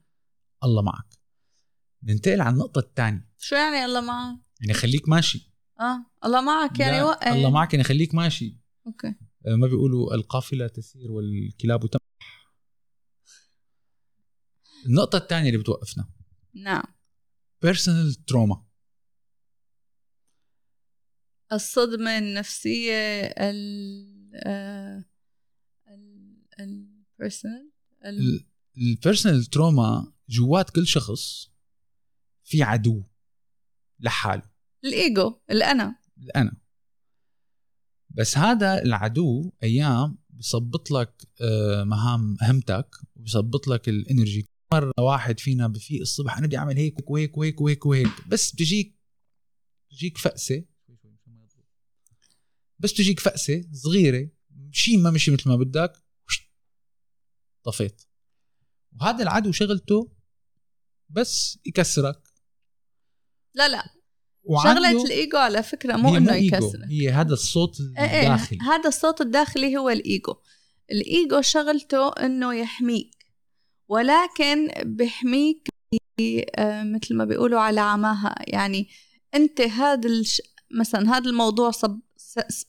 الله 0.64 0.82
معك. 0.82 1.20
ننتقل 2.04 2.42
على 2.42 2.54
النقطة 2.54 2.80
الثانية. 2.80 3.30
شو 3.38 3.56
يعني 3.56 3.86
الله 3.86 4.02
معك؟ 4.02 4.38
يعني 4.62 4.74
خليك 4.74 5.10
ماشي. 5.10 5.54
آه 5.80 6.06
الله 6.26 6.42
معك 6.42 6.80
يعني 6.80 7.02
وقف 7.02 7.28
الله 7.28 7.50
معك 7.50 7.74
يعني 7.74 7.84
خليك 7.84 8.16
ماشي. 8.16 8.58
okay. 8.88 9.16
آه، 9.48 9.56
ما 9.56 9.68
بيقولوا 9.68 10.16
القافلة 10.16 10.68
تسير 10.68 11.12
والكلاب 11.12 11.90
تنبح 11.90 12.02
النقطة 14.86 15.18
الثانية 15.18 15.50
اللي 15.50 15.60
بتوقفنا. 15.60 16.08
نعم. 16.54 16.84
personal 17.62 18.14
trauma 18.14 18.66
الصدمة 21.54 22.18
النفسية 22.18 23.24
ال 23.24 24.36
ال 25.88 26.46
ال 26.60 26.72
personal 26.72 27.72
ال 28.78 28.85
personal 28.85 29.46
trauma 29.46 30.14
جوات 30.30 30.70
كل 30.70 30.88
شخص 30.88 31.52
في 32.44 32.64
عدو 32.64 33.04
لحاله. 34.00 34.50
الإيجو 34.84 35.40
الأنا. 35.52 35.96
الأنا. 36.18 36.58
بس 38.10 38.38
هذا 38.38 38.82
العدو 38.84 39.52
أيام 39.64 40.18
بيظبط 40.30 40.92
لك 40.92 41.28
آه، 41.42 41.84
مهام 41.84 42.38
مهمتك 42.42 42.96
وبيظبط 43.16 43.68
لك 43.68 43.90
ال 43.90 43.98
energy 43.98 44.49
مرة 44.74 44.94
واحد 45.00 45.40
فينا 45.40 45.68
بفيق 45.68 46.02
الصبح 46.02 46.38
أنا 46.38 46.48
بدي 46.48 46.58
اعمل 46.58 46.78
هيك 46.78 47.10
وهيك 47.10 47.38
وهيك 47.38 47.62
وهيك 47.62 47.86
وهيك 47.86 48.28
بس 48.28 48.52
بتجيك 48.52 49.00
بتجيك 49.92 50.18
فأسة. 50.18 50.66
بس 52.80 52.94
بتجيك 52.94 53.20
فأسة 53.20 53.64
صغيرة 53.74 54.30
شيء 54.72 54.98
ما 54.98 55.12
مشي 55.12 55.32
مثل 55.32 55.50
ما 55.50 55.56
بدك 55.56 55.94
طفيت. 57.64 58.02
وهذا 59.02 59.24
العدو 59.24 59.52
شغلته 59.52 60.12
بس 61.10 61.60
يكسرك. 61.66 62.22
لا 63.56 63.68
لا. 63.68 63.84
شغلة 64.64 65.04
الإيجو 65.06 65.38
على 65.38 65.64
فكرة 65.64 65.96
مو 65.96 66.18
إنه 66.18 66.34
إيجو، 66.34 66.56
يكسر 66.56 66.86
هي 66.86 67.10
هذا 67.10 67.34
الصوت 67.34 67.78
إيه 67.82 68.04
إيه، 68.04 68.22
الداخلي. 68.22 68.60
هذا 68.60 68.88
الصوت 68.88 69.22
الداخلي 69.22 69.78
هو 69.78 69.90
الإيجو. 69.90 70.36
الإيجو 70.92 71.42
شغلته 71.42 72.10
إنه 72.10 72.54
يحميك. 72.54 73.19
ولكن 73.90 74.72
بيحميك 74.84 75.68
ب- 76.20 76.44
آه، 76.56 76.84
مثل 76.84 77.16
ما 77.16 77.26
بيقولوا 77.26 77.60
على 77.60 77.82
عماها. 77.82 78.36
يعني 78.40 78.90
أنت 79.36 79.62
هذا 79.62 80.10
الش... 80.10 80.42
مثلا 80.80 81.18
هذا 81.18 81.30
الموضوع 81.30 81.72
صب... 81.72 82.00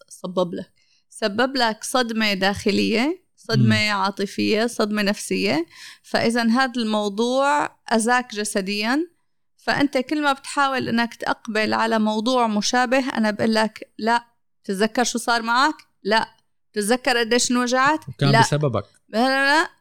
صبب 0.09 0.55
لك. 0.55 0.73
سبب 1.11 1.57
لك 1.57 1.85
صدمة 1.85 2.35
داخلية 2.35 3.25
صدمة 3.37 3.77
مم. 3.87 3.93
عاطفية 3.93 4.67
صدمة 4.67 5.03
نفسية. 5.03 5.67
فإذا 6.03 6.43
هذا 6.49 6.73
الموضوع 6.77 7.65
أذاك 7.93 8.35
جسديا. 8.35 9.11
فأنت 9.57 9.99
كل 9.99 10.23
ما 10.23 10.33
بتحاول 10.33 10.89
أنك 10.89 11.15
تقبل 11.15 11.75
على 11.75 11.99
موضوع 11.99 12.47
مشابه 12.47 13.09
أنا 13.09 13.31
بقول 13.31 13.55
لك 13.55 13.93
لا. 13.99 14.25
تتذكر 14.65 15.05
شو 15.05 15.19
صار 15.19 15.43
معك؟ 15.43 15.75
لا. 16.03 16.29
تتذكر 16.73 17.19
قديش 17.19 17.51
انوجعت 17.51 18.01
كان 18.19 18.31
لا. 18.31 18.41
بسببك. 18.41 18.85
لا 19.09 19.19
لا, 19.19 19.63
لا. 19.63 19.80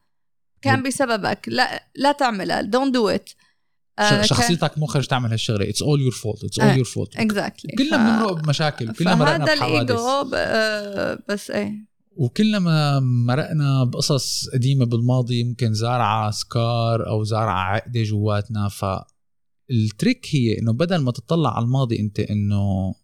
كان 0.62 0.84
بسببك. 0.84 1.46
لا 1.48 1.84
لا 1.96 2.12
تعملها. 2.12 2.62
don't 2.62 2.94
do 2.94 3.10
it 3.10 3.30
شخصيتك 4.22 4.78
مو 4.78 4.86
خرج 4.86 5.08
تعمل 5.08 5.32
هالشغلة. 5.32 5.70
it's 5.70 5.82
all 5.82 6.02
your 6.02 6.12
fault 6.12 6.44
it's 6.44 6.60
all 6.60 6.76
your 6.76 6.86
fault 6.86 7.16
exactly 7.16 7.72
كلنا 7.78 7.98
بنمرق 7.98 8.34
بمشاكل. 8.34 8.94
كلنا 8.94 9.16
مرقنا 9.16 9.46
بحوادث. 9.46 9.92
الايجو 9.92 10.32
آه، 10.36 11.20
بس 11.30 11.52
إيه. 11.52 11.90
وكلنا 12.12 12.60
ما 12.60 13.00
مرقنا 13.00 13.84
بقصص 13.84 14.50
قديمة 14.54 14.86
بالماضي. 14.86 15.44
ممكن 15.44 15.74
زارعة 15.74 16.32
scar 16.32 17.08
أو 17.08 17.24
زارعة 17.24 17.60
عقدة 17.60 18.04
جواتنا. 18.04 18.70
فال 18.70 19.15
trick 19.15 20.28
هي 20.30 20.60
إنه 20.60 20.74
بدل 20.74 20.98
ما 20.98 21.12
تطلع 21.12 21.56
على 21.56 21.66
الماضي 21.66 22.00
أنت 22.00 22.20
إنه 22.20 22.96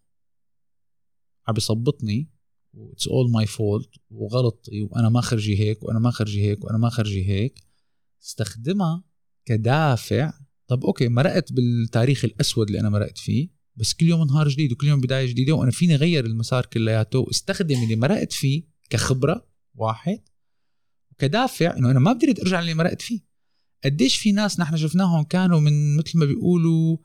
عم 1.48 1.54
بيصبطني 1.54 2.35
it's 2.78 3.08
all 3.08 3.32
my 3.32 3.46
fault 3.46 3.90
وغلطي 4.12 4.82
وأنا 4.82 5.10
ما 5.10 5.22
خرجي 5.22 5.60
هيك 5.60 5.84
وأنا 5.84 6.00
ما 6.00 6.12
خرجي 6.12 6.42
هيك 6.42 6.66
وأنا 6.66 6.78
ما 6.78 6.90
خرجي 6.90 7.26
هيك. 7.26 7.60
استخدمها 8.24 9.04
كدافع. 9.46 10.34
طب 10.68 10.86
okay 10.86 11.08
مرقت 11.08 11.54
بالتاريخ 11.54 12.26
الأسود 12.26 12.68
اللي 12.68 12.80
أنا 12.80 12.90
مرقت 12.90 13.18
فيه 13.18 13.50
بس 13.76 13.94
كل 13.94 14.06
يوم 14.06 14.28
نهار 14.28 14.48
جديد 14.48 14.72
وكل 14.72 14.88
يوم 14.88 15.02
بداية 15.02 15.26
جديدة 15.26 15.54
وأنا 15.54 15.72
فيني 15.72 15.96
غير 15.96 16.26
المسار 16.26 16.66
كلياته. 16.66 17.20
واستخدم 17.20 17.84
اللي 17.84 17.96
مرقت 17.96 18.34
فيه 18.34 18.64
كخبرة. 18.90 19.48
واحد. 19.76 20.20
وكدافع 21.12 21.78
إنه 21.78 21.92
أنا 21.92 22.00
ما 22.00 22.14
بدي 22.14 22.42
أرجع 22.42 22.60
اللي 22.60 22.74
مرقت 22.74 23.02
فيه. 23.02 23.20
قديش 23.86 24.18
في 24.18 24.32
ناس 24.32 24.60
نحن 24.60 24.78
شفناهم 24.78 25.24
كانوا 25.24 25.60
من 25.60 25.98
مثل 25.98 26.20
ما 26.20 26.26
بيقولوا 26.26 26.98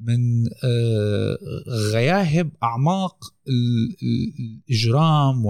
من 0.00 0.46
آه، 0.64 1.38
غياهب 1.92 2.50
أعماق 2.62 3.34
الإجرام 4.02 5.46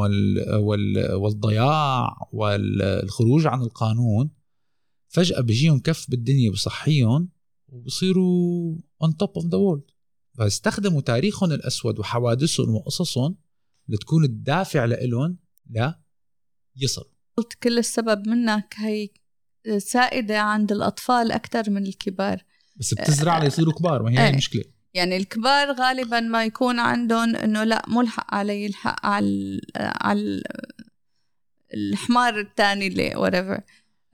والضياع 1.15 2.29
والخروج 2.33 3.47
عن 3.47 3.63
القانون 3.63 4.31
فجأة 5.09 5.41
بيجيهم 5.41 5.79
كف 5.81 6.11
بالدنيا 6.11 6.51
بصحيهم 6.51 7.29
وبصيروا 7.69 8.79
on 9.05 9.09
top 9.09 9.43
of 9.43 9.45
the 9.45 9.59
world. 9.59 9.93
فاستخدموا 10.39 11.01
تاريخهم 11.01 11.53
الأسود 11.53 11.99
وحوادثهم 11.99 12.75
وقصصهم 12.75 13.37
لتكون 13.89 14.25
الدافع 14.25 14.85
لإلهم 14.85 15.39
لا 15.71 16.01
يصل 16.77 17.05
قلت 17.37 17.55
كل 17.55 17.79
السبب 17.79 18.29
منك 18.29 18.75
هي 18.77 19.09
سائدة 19.79 20.41
عند 20.41 20.73
الأطفال 20.73 21.33
أكثر 21.33 21.71
من 21.71 21.87
الكبار. 21.87 22.45
بس 22.81 22.95
بتزرع 22.95 23.39
ليصيروا 23.39 23.73
كبار 23.73 24.03
ما 24.03 24.11
هي 24.11 24.25
إيه. 24.25 24.31
المشكلة. 24.31 24.65
يعني 24.95 25.17
الكبار 25.17 25.73
غالبا 25.73 26.21
ما 26.21 26.45
يكون 26.45 26.79
عندهم 26.79 27.37
إنه 27.37 27.65
لا 27.65 27.83
مو 27.89 28.01
الحق 28.01 28.35
علي 28.35 28.67
الحق 28.67 29.07
على 29.07 29.61
على 29.77 30.43
الحمار 31.75 32.41
الثاني 32.41 32.87
اللي 32.87 33.17
وريفر 33.17 33.61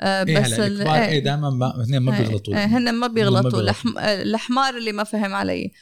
آه 0.00 0.24
إيه 0.24 0.40
بس 0.40 0.52
الكبار 0.52 0.94
إيه, 0.94 1.08
إيه 1.08 1.24
دائما 1.24 1.50
ما 1.50 1.84
هن 1.88 1.98
ما 1.98 2.16
إيه، 2.16 2.22
بيغلطوا. 2.22 2.54
إيه 2.54 2.64
هن 2.64 2.94
ما 2.94 3.06
بيغلطوا. 3.06 3.72
الحمار 3.96 4.76
اللي 4.76 4.92
ما 4.92 5.04
فهم 5.04 5.34
علي. 5.34 5.72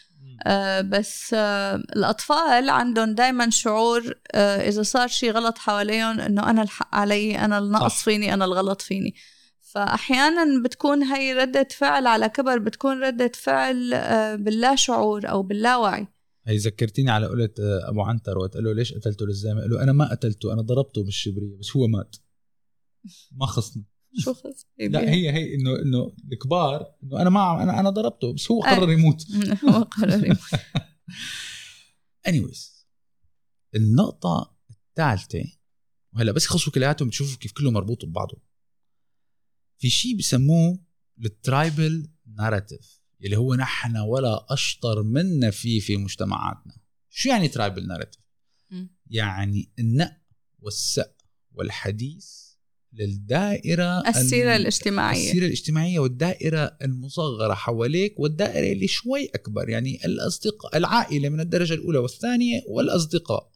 آه 0.46 0.80
بس 0.80 1.34
آه 1.34 1.74
الأطفال 1.74 2.70
عندهم 2.70 3.14
دايما 3.14 3.50
شعور 3.50 4.14
آه 4.32 4.68
إذا 4.68 4.82
صار 4.82 5.08
شيء 5.08 5.30
غلط 5.30 5.58
حواليهم 5.58 6.20
إنه 6.20 6.50
أنا 6.50 6.62
الحق 6.62 6.94
علي 6.94 7.38
أنا 7.38 7.58
النقص 7.58 8.02
فيني 8.02 8.34
أنا 8.34 8.44
الغلط 8.44 8.82
فيني. 8.82 9.14
فأحيانا 9.74 10.62
بتكون 10.62 11.02
هي 11.02 11.32
ردة 11.32 11.68
فعل 11.70 12.06
على 12.06 12.28
كبر 12.28 12.58
بتكون 12.58 13.00
ردة 13.04 13.32
فعل 13.34 13.94
آه، 13.94 14.36
باللا 14.36 14.76
شعور 14.76 15.30
أو 15.30 15.42
باللاوعي 15.42 16.06
هي 16.46 16.56
ذكرتيني 16.56 17.10
على 17.10 17.26
قولة 17.26 17.50
آه، 17.60 17.88
أبو 17.88 18.02
عنتر 18.02 18.38
وقت 18.38 18.54
قال 18.54 18.64
له 18.64 18.72
ليش 18.72 18.94
قتلته 18.94 19.26
للزلمه؟ 19.26 19.60
قال 19.60 19.70
له 19.70 19.82
أنا 19.82 19.92
ما 19.92 20.10
قتلته 20.10 20.52
أنا 20.52 20.62
ضربته 20.62 21.04
بالشبرية 21.04 21.56
بس 21.58 21.76
هو 21.76 21.86
مات. 21.86 22.16
ما 23.32 23.46
خصني 23.46 23.84
شو 24.18 24.34
خص؟ 24.34 24.66
لا 24.78 25.00
هي 25.00 25.32
هي 25.32 25.54
إنه 25.54 25.82
إنه 25.82 26.16
الكبار 26.32 26.94
إنه 27.02 27.20
أنا 27.20 27.30
ما 27.30 27.62
أنا 27.62 27.80
أنا 27.80 27.90
ضربته 27.90 28.32
بس 28.32 28.50
هو 28.50 28.60
قرر 28.60 28.92
يموت. 28.92 29.26
هو 29.68 29.82
قرر 29.82 30.24
يموت. 30.24 30.38
انيويز 32.28 32.86
النقطة 33.74 34.56
الثالثة 34.70 35.44
وهلأ 36.14 36.32
بس 36.32 36.44
يخلصوا 36.44 36.72
كلياتهم 36.72 37.08
بتشوفوا 37.08 37.38
كيف 37.38 37.52
كله 37.52 37.70
مربوط 37.70 38.04
ببعضه 38.04 38.38
في 39.78 39.90
شيء 39.90 40.16
بسموه 40.16 40.78
ال 41.24 41.36
tribal 41.36 42.08
narrative 42.36 43.00
اللي 43.24 43.36
هو 43.36 43.54
نحن 43.54 43.96
ولا 43.96 44.46
أشطر 44.50 45.02
منا 45.02 45.50
فيه 45.50 45.80
في 45.80 45.96
مجتمعاتنا. 45.96 46.76
شو 47.10 47.28
يعني 47.28 47.48
tribal 47.48 47.86
narrative؟ 47.86 48.20
يعني 49.06 49.72
النق 49.78 50.16
والسق 50.60 51.14
والحديث 51.52 52.26
للدائرة 52.92 54.08
السيرة 54.08 54.56
الاجتماعية. 54.56 55.28
السيرة 55.28 55.46
الاجتماعية 55.46 55.98
والدائرة 55.98 56.76
المصغرة 56.82 57.54
حواليك 57.54 58.20
والدائرة 58.20 58.72
اللي 58.72 58.86
شوي 58.86 59.30
أكبر 59.34 59.68
يعني 59.68 60.04
الأصدقاء 60.04 60.76
العائلة 60.76 61.28
من 61.28 61.40
الدرجة 61.40 61.74
الأولى 61.74 61.98
والثانية 61.98 62.62
والأصدقاء. 62.68 63.52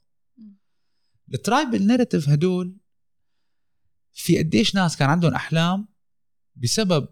ال 1.34 1.42
tribal 1.42 1.86
narrative 1.86 2.28
هدول 2.28 2.76
في 4.12 4.38
قديش 4.38 4.74
ناس 4.74 4.96
كان 4.96 5.10
عندهم 5.10 5.34
أحلام 5.34 5.88
بسبب 6.58 7.08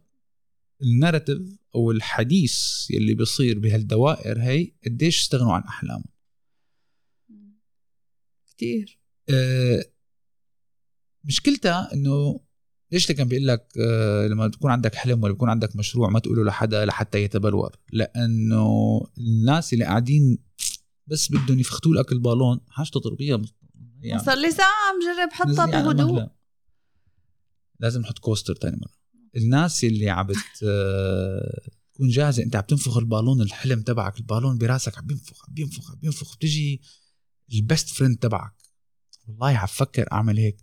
ال 0.82 0.90
narrative 0.90 1.58
أو 1.74 1.90
الحديث 1.90 2.86
يلي 2.90 3.14
بيصير 3.14 3.58
بهالدوائر 3.58 4.42
هي 4.42 4.72
قديش 4.86 5.20
استغنوا 5.20 5.52
عن 5.52 5.62
أحلامهم. 5.62 6.04
كثير 8.46 8.98
آه 9.30 9.84
مشكلتها 11.24 11.92
إنه 11.92 12.40
ليش 12.92 13.12
كان 13.12 13.28
بيقول 13.28 13.46
لك 13.46 13.72
آه 13.80 14.26
لما 14.26 14.48
تكون 14.48 14.70
عندك 14.70 14.94
حلم 14.94 15.22
ولا 15.22 15.32
بيكون 15.32 15.48
عندك 15.48 15.76
مشروع 15.76 16.08
ما 16.08 16.18
تقوله 16.18 16.44
لحدا 16.44 16.84
لحتى 16.84 17.22
يتبلور. 17.22 17.76
لأنه 17.92 19.00
الناس 19.18 19.72
اللي 19.72 19.84
قاعدين 19.84 20.38
بس 21.06 21.32
بدهم 21.32 21.58
يفختوا 21.58 21.94
لك 21.94 22.12
البالون 22.12 22.60
حاجته 22.68 23.00
تربيه 23.00 23.42
يعني 24.00 24.22
صار 24.24 24.36
لي 24.38 24.50
ساعة 24.50 24.66
عم 24.66 25.16
جرب 25.16 25.32
حطها 25.32 25.82
بهدوء. 25.82 26.28
لازم 27.80 28.00
نحط 28.00 28.18
coaster 28.18 28.54
تاني 28.54 28.76
مرة. 28.76 29.05
الناس 29.36 29.84
اللي 29.84 30.10
عم 30.10 30.26
تكون 31.94 32.08
جاهزة. 32.08 32.42
انت 32.42 32.56
عم 32.56 32.62
تنفخ 32.62 32.96
البالون 32.96 33.42
الحلم 33.42 33.82
تبعك 33.82 34.18
البالون 34.18 34.58
براسك 34.58 34.98
عم 34.98 35.06
بينفخ 35.06 35.48
عم 35.48 35.54
بينفخ 35.54 35.90
عم 35.90 35.98
بينفخ. 35.98 36.36
بتجي 36.36 36.80
ال 37.52 37.60
best 37.60 37.88
friend 37.88 38.18
تبعك. 38.18 38.54
والله 39.26 39.56
عم 39.56 39.66
فكر 39.66 40.12
أعمل 40.12 40.38
هيك. 40.38 40.56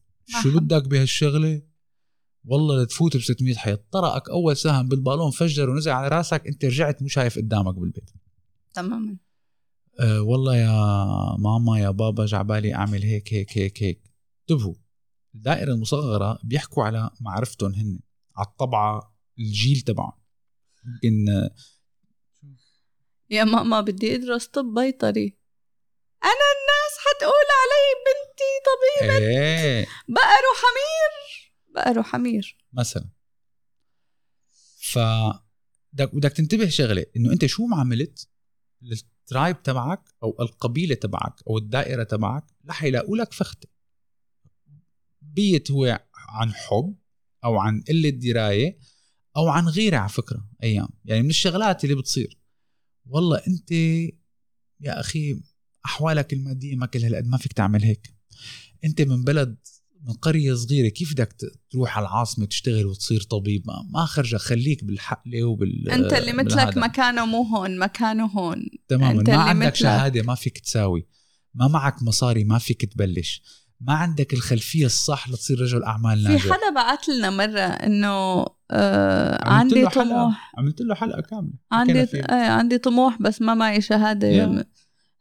شو 0.44 0.60
بدك 0.60 0.88
بهالشغلة؟ 0.88 1.62
والله 2.46 2.84
لتفوت 2.84 3.18
ب 3.18 3.22
600 3.22 3.56
حيط. 3.56 3.84
طرقك 3.92 4.30
أول 4.30 4.58
سهم 4.58 4.88
بالبالون 4.88 5.32
فجر 5.32 5.70
ونزل 5.70 5.92
على 5.92 6.08
راسك. 6.08 6.48
انت 6.48 6.66
رجعت 6.66 7.02
مو 7.02 7.08
شايف 7.08 7.38
قدامك 7.38 7.76
بالبيت. 7.76 8.10
تماما. 8.74 9.18
أه 10.00 10.22
والله 10.22 10.56
يا 10.56 10.72
ماما 11.40 11.80
يا 11.80 11.90
بابا 11.90 12.26
جعبالي 12.26 12.76
أعمل 12.76 13.04
هيك 13.04 13.34
هيك 13.34 13.58
هيك 13.58 13.84
هيك. 13.84 14.12
انتبهوا. 14.42 14.76
الدائرة 15.36 15.74
المصغرة 15.74 16.40
بيحكوا 16.44 16.84
على 16.84 17.10
معرفتهم 17.22 17.74
هن. 17.74 18.00
على 18.36 18.48
الطبعة 18.48 19.15
الجيل 19.39 19.82
تبعهم. 19.82 20.22
يمكن 21.04 21.50
يا 23.30 23.43
ماما 23.43 23.82
بدي 23.82 24.15
أدرس 24.15 24.48
طب 24.48 24.65
بيطري. 24.65 25.38
أنا 26.24 26.48
الناس 26.56 26.93
حتقول 27.00 27.48
علي 27.62 27.86
بنتي 28.06 28.52
طبيبة. 28.69 29.28
إيه. 29.28 29.88
بقر 30.08 30.43
وحمير 30.54 31.52
بقر 31.67 32.00
وحمير 32.00 32.58
مثلا. 32.74 33.10
ف 34.78 35.00
بدك 35.93 36.15
بدك 36.15 36.32
تنتبه 36.32 36.69
شغلة 36.69 37.06
إنه 37.15 37.32
أنت 37.34 37.46
شو 37.46 37.65
ما 37.65 37.78
عملت 37.78 38.30
للترايب 38.82 39.63
تبعك 39.63 40.15
أو 40.24 40.38
القبيلة 40.39 40.96
تبعك 40.96 41.36
أو 41.48 41.58
الدائرة 41.58 42.04
تبعك 42.04 42.43
رح 42.69 42.84
يلاقوا 42.84 43.17
لك 43.17 43.34
فخته 43.34 43.67
بيت 45.22 45.72
هو 45.72 46.06
عن 46.15 46.54
حب 46.54 46.96
أو 47.44 47.58
عن 47.58 47.82
قلة 47.88 48.10
دراية 48.10 48.80
أو 49.38 49.48
عن 49.48 49.68
غيرة 49.68 49.98
على 49.98 50.10
فكرة 50.10 50.50
أيام. 50.64 50.88
يعني 51.06 51.22
من 51.22 51.30
الشغلات 51.30 51.84
اللي 51.84 51.96
بتصير. 51.96 52.38
والله 53.06 53.42
أنت 53.48 53.72
يا 54.82 55.00
أخي 55.00 55.42
أحوالك 55.86 56.34
المادية 56.34 56.76
ما 56.76 56.86
كل 56.86 57.00
هالقد 57.00 57.28
ما 57.28 57.38
فيك 57.38 57.54
تعمل 57.54 57.84
هيك. 57.84 58.14
أنت 58.86 59.02
من 59.02 59.24
بلد 59.24 59.58
من 60.04 60.14
قرية 60.14 60.54
صغيرة 60.54 60.90
كيف 60.90 61.14
بدك 61.14 61.36
تروح 61.70 61.98
على 61.98 62.08
العاصمة 62.08 62.46
تشتغل 62.46 62.86
وتصير 62.86 63.22
طبيب؟ 63.22 63.64
ما 63.90 64.06
خرجة 64.06 64.38
خليك 64.38 64.84
بالحقلة 64.84 65.44
وبال 65.44 65.90
أنت 65.90 66.14
اللي 66.14 66.34
مثلك 66.34 66.78
مكانه 66.78 67.26
مو 67.26 67.44
هون 67.44 67.80
مكانه 67.80 68.26
هون. 68.26 68.66
تماما. 68.88 69.24
ما 69.28 69.38
عندك. 69.38 69.76
شهادة 69.76 70.22
ما 70.22 70.36
فيك 70.36 70.60
تساوي. 70.60 71.08
ما 71.54 71.68
معك 71.68 72.04
مصاري 72.04 72.44
ما 72.44 72.58
فيك 72.58 72.94
تبلش. 72.94 73.44
ما 73.88 73.93
عندك 73.93 74.34
الخلفية 74.34 74.86
الصح 74.86 75.30
لتصير 75.30 75.62
رجل 75.62 75.84
أعمال 75.84 76.24
في 76.24 76.28
ناجح. 76.28 76.43
حدا 76.43 76.69
بعت 76.76 77.10
لنا 77.10 77.30
مرة 77.30 77.60
إنه 77.60 78.46
آه 78.72 79.50
عندي. 79.50 79.86
طموح. 79.86 80.52
عملت 80.58 80.82
له 80.82 80.96
حلقة 80.96 81.22
كاملة. 81.22 81.54
عندي. 81.72 82.22
آه 82.22 82.50
عندي 82.50 82.78
طموح 82.78 83.22
بس 83.22 83.41
ما 83.41 83.54
معي 83.54 83.82
شهادة. 83.82 84.28
يلا. 84.28 84.65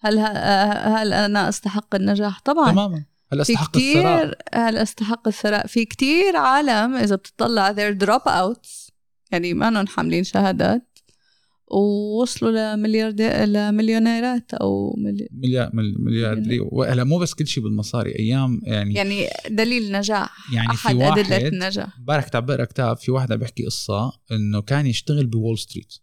هل 0.01 0.19
هل 0.19 1.13
أنا 1.13 1.49
أستحق 1.49 1.95
النجاح؟ 1.95 2.41
طبعا. 2.41 2.73
تماما. 2.73 3.05
في 3.31 3.41
أستحق 3.41 3.77
الثراء؟ 3.77 4.39
هل 4.55 4.77
أستحق 4.77 5.29
الثراء؟ 5.29 5.67
في 5.67 5.85
كتير 5.85 6.37
عالم 6.37 6.95
إذا 6.95 7.17
بتطلع 7.17 7.73
their 7.73 7.95
drop 8.05 8.25
outs. 8.27 8.91
يعني 9.31 9.55
ما 9.55 9.85
حاملين 9.89 10.25
شهادات. 10.25 10.92
ووصلوا 11.73 12.51
لملياردير 12.51 13.45
لمليونيرات 13.45 14.55
أو 14.55 14.97
ملي... 14.99 15.29
مليار 15.33 15.71
ملياردير 15.75 16.63
وهلا 16.63 17.05
مو 17.05 17.19
بس 17.19 17.35
كل 17.35 17.47
شيء 17.47 17.63
بالمصاري 17.65 18.19
أيام 18.19 18.61
يعني 18.65 18.95
يعني 18.95 19.29
دليل 19.51 19.93
نجاح. 19.93 20.53
يعني 20.55 20.77
في 20.77 20.87
احد 20.87 20.95
أدلة 20.95 21.09
واحد 21.09 21.45
النجاح 21.45 21.99
امبارح 21.99 22.25
كنت 22.25 22.37
عم 22.37 22.47
بقرا 22.47 22.65
كتاب 22.65 22.97
في 22.97 23.11
واحد 23.11 23.33
عم 23.33 23.39
بيحكي 23.39 23.67
قصة 23.67 24.13
إنه 24.33 24.63
كان 24.63 24.87
يشتغل 24.87 25.27
بول 25.27 25.59
ستريت. 25.59 25.95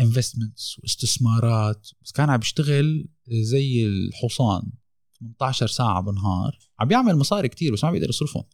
investments 0.00 0.78
واستثمارات. 0.78 1.88
بس 2.02 2.12
كان 2.12 2.30
عم 2.30 2.36
بيشتغل 2.36 3.08
زي 3.28 3.86
الحصان 3.86 4.72
18 5.20 5.66
ساعة 5.66 6.00
بالنهار 6.00 6.58
عم 6.80 6.88
بيعمل 6.88 7.16
مصاري 7.16 7.48
كتير 7.48 7.72
بس 7.72 7.84
ما 7.84 7.90
بيقدر 7.90 8.08
يصرفهم. 8.08 8.44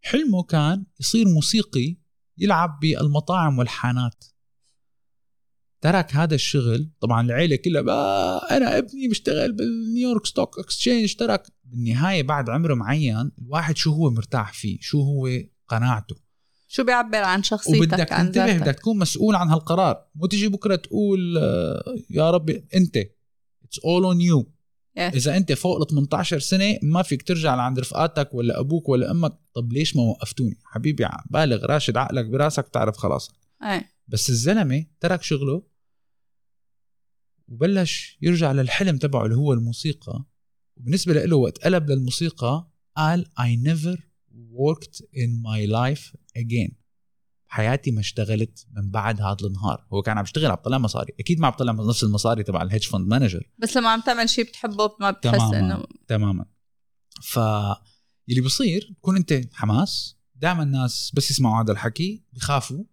حلمه 0.00 0.42
كان 0.42 0.86
يصير 1.00 1.28
موسيقي 1.28 1.96
يلعب 2.38 2.78
بالمطاعم 2.80 3.58
والحانات. 3.58 4.24
ترك 5.80 6.14
هذا 6.14 6.34
الشغل. 6.34 6.90
طبعا 7.00 7.26
العيلة 7.26 7.56
كلها 7.56 7.82
بقى 7.82 8.46
أنا 8.56 8.78
ابني 8.78 9.08
بيشتغل 9.08 9.52
بال 9.52 9.68
New 9.68 9.93
York 9.93 10.26
Stock 10.26 10.58
Exchange. 10.58 11.14
ترك 11.14 11.42
بالنهاية 11.64 12.22
بعد 12.22 12.50
عمر 12.50 12.74
معين 12.74 13.30
الواحد 13.42 13.76
شو 13.76 13.92
هو 13.92 14.10
مرتاح 14.10 14.52
فيه؟ 14.52 14.78
شو 14.80 15.02
هو 15.02 15.28
قناعته؟ 15.68 16.16
شو 16.68 16.84
بيعبر 16.84 17.18
عن 17.18 17.42
شخصيتك 17.42 17.92
وبدك 17.92 18.08
تنتبه 18.08 18.58
بدك 18.58 18.74
تكون 18.74 18.98
مسؤول 18.98 19.34
عن 19.34 19.48
هالقرار. 19.48 20.04
مو 20.14 20.26
تيجي 20.26 20.48
بكرة 20.48 20.76
تقول 20.76 21.38
آه، 21.38 21.96
يا 22.10 22.30
ربي 22.30 22.64
أنت 22.74 22.96
it's 22.96 23.78
all 23.84 24.04
on 24.04 24.20
you. 24.20 24.52
إذا 24.98 25.36
أنت 25.36 25.52
فوق 25.52 25.80
ال 25.80 25.86
18 25.86 26.38
سنة 26.38 26.78
ما 26.82 27.02
فيك 27.02 27.22
ترجع 27.22 27.54
لعند 27.54 27.78
رفقاتك 27.78 28.34
ولا 28.34 28.60
أبوك 28.60 28.88
ولا 28.88 29.10
أمك. 29.10 29.32
طب 29.54 29.72
ليش 29.72 29.96
ما 29.96 30.02
وقفتوني؟ 30.02 30.58
حبيبي 30.64 31.08
بالغ 31.30 31.66
راشد 31.66 31.96
عقلك 31.96 32.26
براسك 32.26 32.68
تعرف 32.68 32.96
خلاص. 32.96 33.30
إيه. 33.62 33.90
بس 34.08 34.30
الزلمة 34.30 34.84
ترك 35.00 35.22
شغله 35.22 35.62
وبلش 37.50 38.18
يرجع 38.22 38.52
للحلم 38.52 38.98
تبعه 38.98 39.24
اللي 39.24 39.36
هو 39.36 39.52
الموسيقى. 39.52 40.24
وبالنسبة 40.76 41.12
له 41.12 41.36
وقت 41.36 41.58
قلب 41.58 41.90
للموسيقى 41.90 42.70
قال 42.96 43.26
I 43.40 43.68
never 43.68 43.98
worked 44.32 45.00
in 45.00 45.30
my 45.42 45.70
life 45.70 46.16
again. 46.38 46.72
حياتي 47.46 47.90
ما 47.90 48.00
اشتغلت 48.00 48.66
من 48.72 48.90
بعد 48.90 49.20
هذا 49.20 49.46
النهار. 49.46 49.86
هو 49.92 50.02
كان 50.02 50.18
عم 50.18 50.24
يشتغل 50.24 50.46
عم 50.46 50.54
بطلع 50.54 50.78
مصاري. 50.78 51.12
أكيد 51.20 51.40
ما 51.40 51.46
عم 51.46 51.52
بطلع 51.52 51.72
نفس 51.72 52.04
المصاري 52.04 52.42
تبع 52.42 52.62
الهيدج 52.62 52.84
فند 52.84 53.08
مانجر 53.08 53.50
بس 53.58 53.76
لما 53.76 53.88
عم 53.88 54.00
تعمل 54.00 54.28
شيء 54.28 54.44
بتحبه 54.44 54.96
ما 55.00 55.10
بتحس 55.10 55.38
تماما 55.38 55.58
إنه 55.58 55.84
تماما. 56.08 56.44
ف 57.22 57.38
اللي 58.28 58.40
بصير 58.44 58.94
تكون 58.98 59.16
أنت 59.16 59.42
حماس. 59.52 60.16
دائما 60.34 60.62
الناس 60.62 61.12
بس 61.14 61.30
يسمعوا 61.30 61.64
هذا 61.64 61.72
الحكي 61.72 62.24
بخافوا 62.32 62.84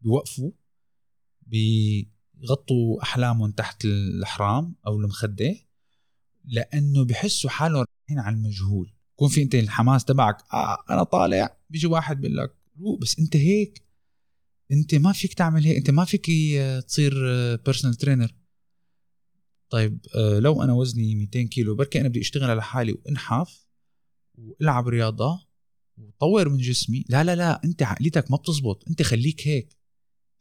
بيوقفوا 0.00 0.50
بيغطوا 2.42 3.02
أحلامهم 3.02 3.50
تحت 3.50 3.84
الحرام 3.84 4.74
أو 4.86 4.96
المخدة 4.96 5.56
لأنه 6.44 7.04
بحسوا 7.04 7.50
حالهم 7.50 7.84
رايحين 7.84 8.18
على 8.18 8.36
المجهول. 8.36 8.92
يكون 9.14 9.28
في 9.28 9.42
أنت 9.42 9.54
الحماس 9.54 10.04
تبعك 10.04 10.36
آه 10.52 10.78
أنا 10.90 11.02
طالع 11.02 11.56
بيجي 11.70 11.86
واحد 11.86 12.20
بيقول 12.20 12.36
لك 12.36 12.54
بس 13.00 13.18
أنت 13.18 13.36
هيك 13.36 13.82
أنت 14.72 14.94
ما 14.94 15.12
فيك 15.12 15.34
تعمل 15.34 15.64
هيك 15.64 15.76
أنت 15.76 15.90
ما 15.90 16.04
فيك 16.04 16.26
آه، 16.58 16.80
تصير 16.80 17.12
personal 17.56 17.96
trainer 17.96 18.34
طيب 19.70 19.98
آه، 20.14 20.38
لو 20.38 20.62
أنا 20.62 20.72
وزني 20.72 21.14
200 21.14 21.48
كيلو 21.48 21.74
بركي 21.74 22.00
أنا 22.00 22.08
بدي 22.08 22.20
أشتغل 22.20 22.50
على 22.50 22.62
حالي 22.62 22.92
وأنحف 22.92 23.66
وألعب 24.34 24.88
رياضة 24.88 25.46
وطور 25.98 26.48
من 26.48 26.58
جسمي 26.58 27.04
لا 27.08 27.24
لا 27.24 27.36
لا 27.36 27.64
أنت 27.64 27.82
عقليتك 27.82 28.30
ما 28.30 28.36
بتزبط 28.36 28.84
أنت 28.88 29.02
خليك 29.02 29.48
هيك. 29.48 29.76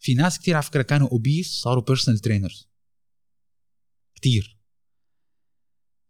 في 0.02 0.14
ناس 0.14 0.40
كتير 0.40 0.56
على 0.56 0.64
فكرة 0.64 0.82
كانوا 0.82 1.10
obese 1.10 1.52
صاروا 1.52 1.84
personal 1.84 2.20
trainers 2.20 2.70
كتير. 4.16 4.58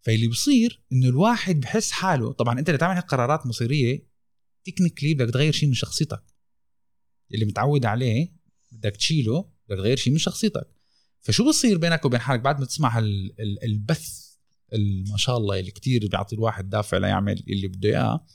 فاللي 0.02 0.28
بصير 0.28 0.84
إنه 0.92 1.08
الواحد 1.10 1.60
بحس 1.60 1.92
حاله 1.92 2.32
طبعا 2.32 2.60
أنت 2.60 2.70
اللي 2.70 2.78
تعمل 2.78 3.02
قرارات 3.02 3.46
مصيرية 3.46 4.08
تكنيكلي 4.66 5.14
بدك 5.14 5.34
تغير 5.34 5.54
شيء 5.54 5.70
من 5.70 5.76
شخصيتك. 5.76 6.24
اللي 7.34 7.46
متعود 7.46 7.86
عليه 7.86 8.34
بدك 8.72 8.96
تشيله 8.98 9.42
بدك 9.70 9.78
تغير 9.78 9.98
شيء 9.98 10.14
من 10.14 10.20
شخصيتك. 10.20 10.68
فشو 11.22 11.48
بصير 11.50 11.78
بينك 11.78 12.06
وبين 12.06 12.20
حالك؟ 12.20 12.40
بعد 12.40 12.60
ما 12.60 12.66
تسمع 12.66 13.00
ال- 13.00 13.42
ال- 13.42 13.64
البث 13.64 14.32
ال- 14.74 15.10
ما 15.10 15.18
شاء 15.18 15.38
الله 15.38 15.60
اللي 15.60 15.72
كتير 15.72 16.08
بيعطي 16.08 16.36
الواحد 16.36 16.70
دافع 16.70 16.98
ليعمل 16.98 17.44
اللي 17.50 17.68
بده 17.68 17.90
إياه 17.90 18.26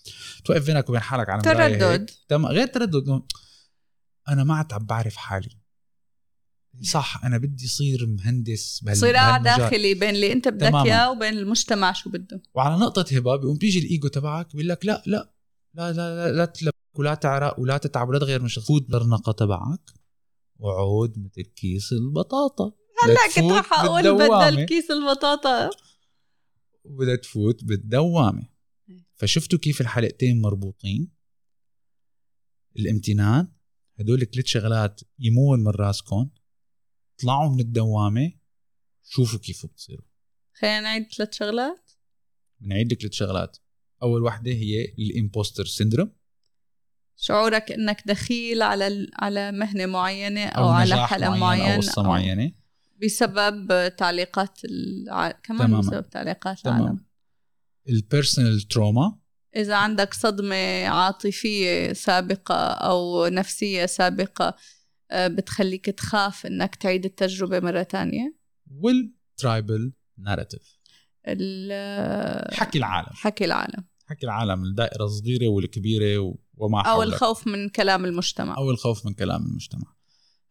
توقف 0.45 0.67
بينك 0.67 0.89
وبين 0.89 1.01
حالك 1.01 1.29
على. 1.29 1.43
تردد. 1.43 2.11
تم 2.29 2.47
غير 2.47 2.67
تردد 2.67 3.23
أنا 4.29 4.45
ما 4.45 4.55
عاد 4.55 4.73
عم 4.73 4.87
بعرف 4.87 5.17
حالي. 5.17 5.49
صح 6.83 7.25
أنا 7.25 7.39
بدي 7.39 7.67
صير 7.67 8.07
مهندس 8.07 8.81
بهال- 8.85 8.97
صراع 8.97 9.39
بهالمجال. 9.39 9.59
داخلي 9.59 9.95
بين 9.95 10.11
اللي 10.11 10.33
أنت 10.33 10.49
بدك. 10.49 10.75
إياه 10.75 11.11
وبين 11.11 11.33
المجتمع 11.39 11.93
شو 11.93 12.11
بده. 12.11 12.43
وعلى 12.55 12.81
نقطة 12.81 13.17
هبة 13.17 13.37
بيقوم 13.37 13.57
بيجي 13.57 13.79
الإيجو 13.79 14.09
تبعك 14.09 14.47
بيقول 14.53 14.69
لك 14.69 14.87
لا 14.87 15.03
لا 15.07 15.35
لا 15.75 15.93
لا 15.93 15.93
لا, 15.93 16.33
لا 16.33 16.45
تلبك 16.45 16.75
ولا 16.95 17.15
تعرق 17.15 17.61
ولا 17.61 17.79
تتعب 17.79 18.09
ولا 18.09 18.19
تغير 18.19 18.43
من 18.43 18.49
شخص. 18.49 18.67
فوت 18.67 18.91
بالشرنقة 18.91 19.33
تبعك 19.33 19.91
وعود 20.59 21.19
مثل 21.19 21.43
كيس 21.43 21.93
البطاطا. 21.93 22.73
هلأ 23.03 23.17
كنت 23.35 23.53
رح 23.53 23.73
أقول. 23.73 24.15
بدل 24.19 24.65
كيس 24.65 24.91
البطاطا. 24.91 25.71
وبدها 26.85 27.17
تفوت 27.17 27.65
بالدوامة. 27.65 28.49
فشفتوا 29.15 29.59
كيف 29.59 29.81
الحلقتين 29.81 30.41
مربوطين؟ 30.41 31.13
الامتنان 32.79 33.49
هدول 33.99 34.27
ثلاث 34.27 34.47
شغلات 34.47 35.01
شيلوهم 35.19 35.61
من 35.61 35.71
راسكم 35.71 36.29
طلعوا 37.23 37.55
من 37.55 37.61
الدوامة 37.61 38.33
شوفوا 39.03 39.39
كيف 39.39 39.67
بتصيروا. 39.67 40.05
خلينا 40.53 40.81
نعيد 40.81 41.13
ثلاث 41.13 41.33
شغلات. 41.33 41.91
بنعيد 42.61 42.93
لك 42.93 43.01
ثلاث 43.01 43.13
شغلات. 43.13 43.57
أول 44.03 44.23
وحدة 44.23 44.53
هي 44.53 44.85
ال 44.85 44.93
impostor 44.93 45.65
syndrome 45.65 46.13
شعورك 47.17 47.73
إنك 47.73 48.03
دخيل 48.07 48.63
على 48.63 49.11
على 49.15 49.53
مهنة 49.53 49.87
معينة 49.87 50.45
أو, 50.45 50.65
أو 50.65 50.69
على 50.69 51.07
حلم 51.07 51.29
معين 51.29 51.41
معين 51.41 51.73
أو 51.73 51.81
قصة 51.81 52.03
أو 52.03 52.07
معينة. 52.07 52.53
بسبب 53.05 53.89
تعليقات 53.97 54.65
الع... 54.65 55.31
كمان 55.31 55.69
تماماً. 55.69 55.81
بسبب 55.81 56.11
تعليقات 56.11 56.61
تمام. 56.61 56.81
العالم. 56.81 57.07
ال 57.89 57.97
personal 57.97 58.61
trauma 58.61 59.19
إذا 59.57 59.77
عندك 59.77 60.15
صدمة 60.15 60.85
عاطفية 60.87 61.93
سابقة 61.93 62.55
أو 62.73 63.27
نفسية 63.27 63.87
سابقة 63.87 64.57
آه، 65.11 65.29
بتخليك 65.29 65.85
تخاف 65.87 66.47
إنك 66.47 66.75
تعيد 66.75 67.05
التجربة 67.05 67.61
مرة 67.61 67.83
تانية؟ 67.83 68.37
وال 68.71 69.01
tribal 69.01 69.93
narrative 70.19 70.79
ال- 71.27 72.55
حكي 72.55 72.79
العالم. 72.79 73.09
حكي 73.13 73.45
العالم. 73.45 73.85
حكي 74.07 74.27
العالم 74.27 74.65
الدائرة 74.65 75.05
الصغيرة 75.05 75.49
والكبيرة 75.49 76.35
وما 76.55 76.79
أو 76.81 76.85
حولك. 76.85 77.13
الخوف 77.15 77.47
من 77.47 77.69
كلام 77.69 78.05
المجتمع. 78.05 78.57
أو 78.57 78.71
الخوف 78.71 79.07
من 79.07 79.15
كلام 79.15 79.47
المجتمع. 79.47 79.95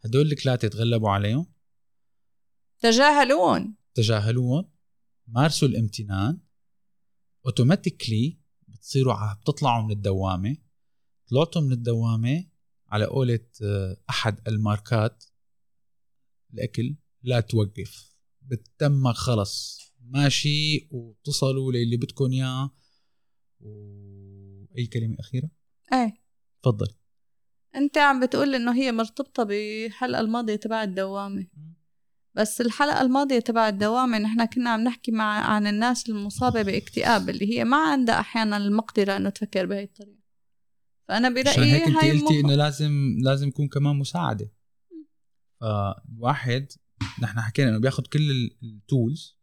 هدول 0.06 0.32
الثلاثة 0.32 0.68
تغلبوا 0.68 1.10
عليهم؟ 1.10 1.46
تجاهلون. 2.80 3.76
تجاهلوهم 3.94 4.72
مارسوا 5.28 5.68
الامتنان. 5.68 6.40
اوتوماتيكلي 7.46 8.40
بتصيروا 8.86 9.14
ع- 9.14 9.34
بتطلعوا 9.34 9.84
من 9.84 9.92
الدوامة. 9.92 10.58
طلعتوا 11.30 11.62
من 11.62 11.72
الدوامة 11.72 12.46
على 12.90 13.06
قولة 13.06 13.40
آه، 13.64 13.98
أحد 14.10 14.48
الماركات. 14.48 15.24
الأكل 16.54 16.96
لا 17.24 17.40
توقف. 17.40 18.16
بتتمك 18.42 19.14
خلص. 19.16 19.80
ماشي 20.02 20.88
وتصلوا 20.92 21.72
للي 21.72 21.98
بدكم 21.98 22.32
إياه. 22.32 22.72
وأي 23.60 24.86
كلمة 24.94 25.16
أخيرة؟ 25.20 25.50
إيه. 25.94 26.22
تفضل. 26.64 26.88
أنت 27.76 27.98
عم 27.98 28.26
بتقول 28.26 28.56
إنه 28.56 28.76
هي 28.76 28.92
مرتبطة 28.92 29.44
بالحلقة 29.44 30.20
الماضية 30.22 30.56
تبع 30.56 30.84
الدوامة. 30.84 31.48
بس 32.36 32.62
الحلقة 32.62 33.02
الماضية 33.02 33.40
تبع 33.40 33.68
الدوامة 33.70 34.18
نحن 34.18 34.46
كنا 34.46 34.70
عم 34.70 34.82
نحكي 34.82 35.12
مع 35.12 35.50
عن 35.50 35.68
الناس 35.68 36.10
المصابة 36.10 36.62
باكتئاب 36.62 37.30
اللي 37.30 37.54
هي 37.54 37.64
ما 37.64 37.78
عندها 37.78 38.20
أحيانا 38.20 38.58
المقدرة 38.58 39.18
إنه 39.18 39.30
تفكر 39.30 39.66
بهي 39.66 39.84
الطريقة. 39.84 40.26
فأنا 41.08 41.28
عشان 41.28 41.44
برأيي 41.44 41.72
هيك 41.72 41.88
انت 41.88 41.98
هاي 41.98 42.12
قلتي. 42.12 42.40
إنه 42.40 42.56
لازم 42.56 43.18
لازم 43.24 43.48
يكون 43.48 43.68
كمان 43.68 43.96
مساعدة. 43.96 44.52
فالواحد 45.62 46.68
نحن 47.22 47.42
حكينا 47.42 47.70
إنه 47.70 47.80
بياخذ 47.80 48.04
كل 48.04 48.50
ال 48.64 48.76
tools 48.76 49.38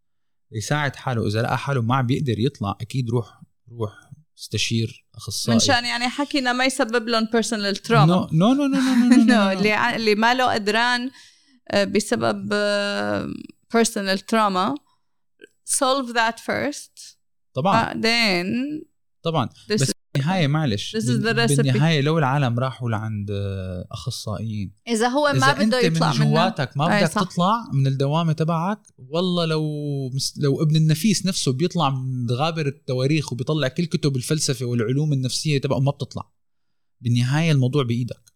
يساعد 0.52 0.96
حاله. 0.96 1.26
إذا 1.26 1.42
لقى 1.42 1.58
حاله 1.58 1.82
ما 1.82 1.96
عم 1.96 2.06
بيقدر 2.06 2.38
يطلع 2.38 2.76
أكيد 2.80 3.10
روح 3.10 3.40
روح 3.70 3.92
استشير 4.38 5.06
أخصائي. 5.14 5.54
منشان 5.54 5.84
يعني 5.84 6.08
حكينا 6.08 6.52
ما 6.52 6.64
يسبب 6.64 7.08
لهم 7.08 7.28
personal 7.32 7.76
trauma 7.76 8.06
no 8.06 8.28
no 8.32 8.54
no 8.54 8.66
no 8.66 9.24
no 9.24 9.50
اللي 9.50 9.96
اللي 9.96 10.14
ما 10.14 10.34
له 10.34 10.52
قدران 10.54 11.10
بسبب 11.74 12.48
personal 13.74 14.18
trauma 14.18 14.74
solve 15.68 16.08
that 16.14 16.38
first. 16.40 17.16
طبعا. 17.54 17.84
بعدين 17.84 18.46
طبعا. 19.22 19.48
بس 19.70 19.92
بالنهاية 20.14 20.46
معلش 20.46 20.96
This 20.96 21.00
is 21.00 21.06
بال- 21.10 21.22
the 21.48 21.50
recipe. 21.50 21.56
بالنهاية 21.56 22.00
لو 22.00 22.18
العالم 22.18 22.58
راحوا 22.58 22.90
لعند 22.90 23.30
آه، 23.30 23.84
أخصائيين 23.92 24.74
إذا 24.88 25.08
هو 25.08 25.32
ما 25.32 25.52
بده 25.52 25.78
يطلع 25.80 26.12
من 26.12 26.18
جواتك 26.32 26.76
ما 26.76 26.86
بدك. 27.00 27.08
تطلع 27.12 27.64
من 27.72 27.86
الدوامة 27.86 28.32
تبعك 28.32 28.78
والله 28.98 29.44
لو 29.44 29.62
لو 30.36 30.62
ابن 30.62 30.76
النفيس 30.76 31.26
نفسه 31.26 31.52
بيطلع 31.52 31.90
من 31.90 32.30
غابر 32.30 32.66
التواريخ 32.66 33.32
وبيطلع 33.32 33.68
كل 33.68 33.84
كتب 33.84 34.16
الفلسفة 34.16 34.66
والعلوم 34.66 35.12
النفسية 35.12 35.60
تبعه 35.60 35.78
ما 35.78 35.90
بتطلع. 35.90 36.32
بالنهاية 37.00 37.52
الموضوع 37.52 37.82
بإيدك. 37.84 38.32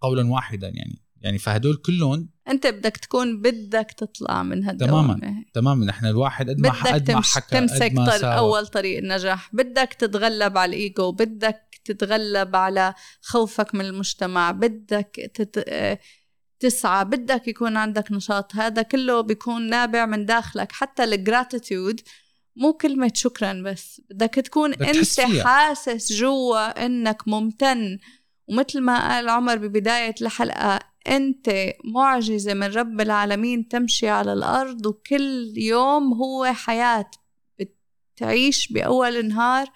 قولا 0.00 0.26
واحدا 0.30 0.68
يعني. 0.68 1.02
يعني 1.22 1.38
فهدول 1.38 1.76
كلهم 1.76 2.28
انت 2.48 2.66
بدك 2.66 2.96
تكون 2.96 3.40
بدك 3.40 3.94
تطلع 3.96 4.42
من 4.42 4.64
هالدوامة 4.64 5.14
تماماً. 5.14 5.44
تماما 5.54 5.86
نحن 5.86 6.06
الواحد 6.06 6.50
قد 6.50 6.60
ما 6.60 6.70
قد 6.70 7.10
ما 7.10 7.22
حكى 7.22 7.56
تمسك 7.56 7.82
قد 7.82 7.92
ما 7.92 8.06
طر 8.06 8.18
ساوى. 8.18 8.38
أول 8.38 8.66
طريق 8.66 8.98
النجاح 8.98 9.50
بدك 9.54 9.96
تتغلب 9.98 10.58
على 10.58 10.68
الإيجو 10.68 11.12
بدك 11.12 11.80
تتغلب 11.84 12.56
على 12.56 12.94
خوفك 13.20 13.74
من 13.74 13.84
المجتمع 13.84 14.50
بدك 14.50 15.30
تت... 15.34 15.98
تسعى 16.60 17.04
بدك 17.04 17.48
يكون 17.48 17.76
عندك 17.76 18.12
نشاط 18.12 18.56
هذا 18.56 18.82
كله 18.82 19.20
بيكون 19.20 19.68
نابع 19.68 20.06
من 20.06 20.26
داخلك 20.26 20.72
حتى 20.72 21.04
الجراتيتيود 21.04 22.00
مو 22.56 22.72
كلمة 22.72 23.10
شكرا 23.14 23.62
بس 23.62 24.02
بدك 24.10 24.34
تكون 24.34 24.74
أنت. 24.74 25.20
حاسس 25.20 26.12
جوا 26.12 26.86
إنك 26.86 27.28
ممتن 27.28 27.98
ومثل 28.48 28.80
ما 28.80 29.08
قال 29.08 29.28
عمر 29.28 29.56
ببداية 29.56 30.14
الحلقة 30.22 30.91
أنت 31.08 31.74
معجزة 31.84 32.54
من 32.54 32.66
رب 32.66 33.00
العالمين 33.00 33.68
تمشي 33.68 34.08
على 34.08 34.32
الأرض 34.32 34.86
وكل 34.86 35.52
يوم 35.56 36.12
هو 36.12 36.52
حياة. 36.52 37.10
بتعيش 37.58 38.72
بأول 38.72 39.16
النهار 39.16 39.66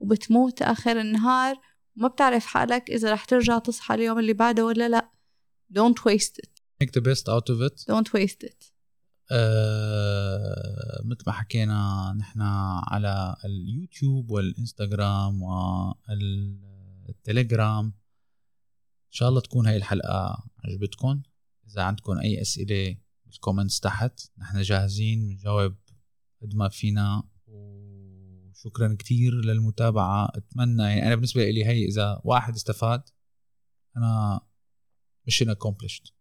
وبتموت 0.00 0.62
آخر 0.62 1.00
النهار 1.00 1.56
وما 1.96 2.08
بتعرف 2.08 2.46
حالك 2.46 2.90
إذا 2.90 3.12
رح 3.12 3.24
ترجع 3.24 3.58
تصحى 3.58 3.94
اليوم 3.94 4.18
اللي 4.18 4.32
بعده 4.32 4.64
ولا 4.64 4.88
لأ. 4.88 5.10
Don't 5.78 6.00
waste 6.08 6.38
it. 6.44 6.60
Make 6.82 6.90
the 6.98 7.02
best 7.02 7.28
out 7.28 7.48
of 7.54 7.60
it. 7.68 7.84
Don't 7.94 8.12
waste 8.14 8.42
it. 8.44 8.72
آه، 9.32 11.02
مثل 11.04 11.24
ما 11.26 11.32
حكينا 11.32 12.12
نحن 12.18 12.40
على 12.90 13.36
اليوتيوب 13.44 14.30
والإنستغرام 14.30 15.42
والتليجرام. 17.08 17.84
إن 17.84 19.12
شاء 19.16 19.28
الله 19.28 19.40
تكون 19.40 19.66
هاي 19.66 19.76
الحلقة 19.76 20.44
عجبتكم 20.64 21.22
إذا 21.66 21.82
عندكم 21.82 22.18
أي 22.18 22.40
أسئلة 22.40 22.96
بال 23.26 23.37
comments 23.37 23.80
تحت 23.80 24.20
نحن 24.38 24.62
جاهزين 24.62 25.28
نجاوب 25.28 25.76
قد 26.42 26.54
ما 26.54 26.68
فينا. 26.68 27.22
وشكرا 27.46 28.96
كتير 28.98 29.34
للمتابعة. 29.34 30.32
أتمنى 30.34 30.82
يعني 30.82 31.06
أنا 31.06 31.14
بالنسبة 31.14 31.50
لي 31.50 31.64
هي 31.64 31.84
إذا 31.84 32.20
واحد 32.24 32.54
استفاد 32.54 33.02
أنا 33.96 34.40
ميشن 35.26 35.54
accomplished. 35.54 36.12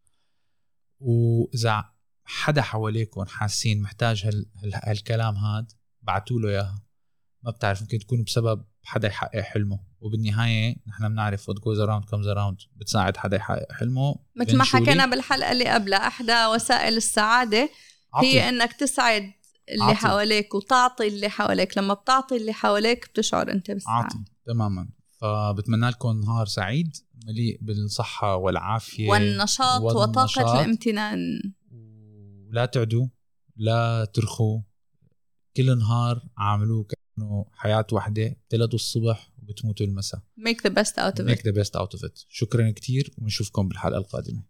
وإذا 1.00 1.94
حدا 2.24 2.62
حواليكم 2.62 3.26
حاسين 3.26 3.82
محتاج. 3.82 4.26
هال... 4.26 4.46
هالكلام 4.74 5.36
هاد 5.36 5.72
بعتوا 6.02 6.40
له 6.40 6.50
إياها. 6.50 6.86
ما 7.44 7.52
بتعرف 7.52 7.82
ممكن 7.82 8.00
تكون 8.00 8.24
بسبب 8.24 8.66
حدا 8.84 9.08
يحقق 9.08 9.42
حلمه. 9.42 9.80
وبالنهاية 10.02 10.76
نحن 10.88 11.10
بنعرف 11.10 11.52
what 11.52 11.54
goes 11.54 11.88
around 11.88 12.04
comes 12.10 12.36
around. 12.36 12.68
بتساعد 12.76 13.18
حدا 13.18 13.38
يحقق 13.38 13.72
حلمه. 13.72 14.16
مثل 14.36 14.58
ما 14.58 14.64
حكينا 14.64 15.06
بالحلقة 15.06 15.52
اللي 15.52 15.66
قبلها 15.66 16.08
إحدى 16.08 16.46
وسائل 16.46 16.98
السعادة 16.98 17.70
عطي. 18.14 18.28
هي 18.28 18.50
إنك 18.50 18.74
تسعد 18.74 19.32
اللي 19.70 19.84
عطي. 19.84 19.96
حواليك 19.96 20.56
وتعطي 20.56 21.08
اللي 21.08 21.30
حواليك. 21.30 21.78
لما 21.78 21.94
بتعطي 21.94 22.38
اللي 22.38 22.54
حواليك 22.54 23.10
بتشعر 23.10 23.52
أنت 23.52 23.72
بالسعادة. 23.72 24.06
عاطي 24.06 24.18
تماما. 24.46 24.90
فبتمنى 25.22 25.90
لكم 25.90 26.20
نهار 26.20 26.46
سعيد 26.46 26.96
مليء 27.26 27.58
بالصحة 27.62 28.36
والعافية 28.36 29.10
والنشاط 29.10 29.82
والنشاط. 29.82 30.10
وطاقة 30.10 30.62
الامتنان. 30.62 31.20
ولا 32.50 32.66
تعدوا 32.66 33.08
لا 33.58 34.06
ترخوا. 34.14 34.62
كل 35.58 35.78
نهار 35.78 36.22
عاملوه 36.38 36.84
كأنه 37.20 37.46
حياة 37.54 37.88
واحدة 37.92 38.36
بتلدوا 38.48 38.76
الصبح 38.76 39.32
وبتموتوا 39.42 39.86
المساء. 39.86 40.22
Make 40.40 40.70
the 40.70 40.74
best 40.74 40.94
out 40.98 41.20
of 41.20 41.26
it. 41.26 41.30
make 41.30 41.42
the 41.42 41.56
best 41.56 41.76
out 41.76 42.00
of 42.00 42.04
it. 42.04 42.26
شكرا 42.30 42.72
كتير 42.72 43.14
ونشوفكم 43.18 43.68
بالحلقة 43.68 43.98
القادمة. 43.98 44.44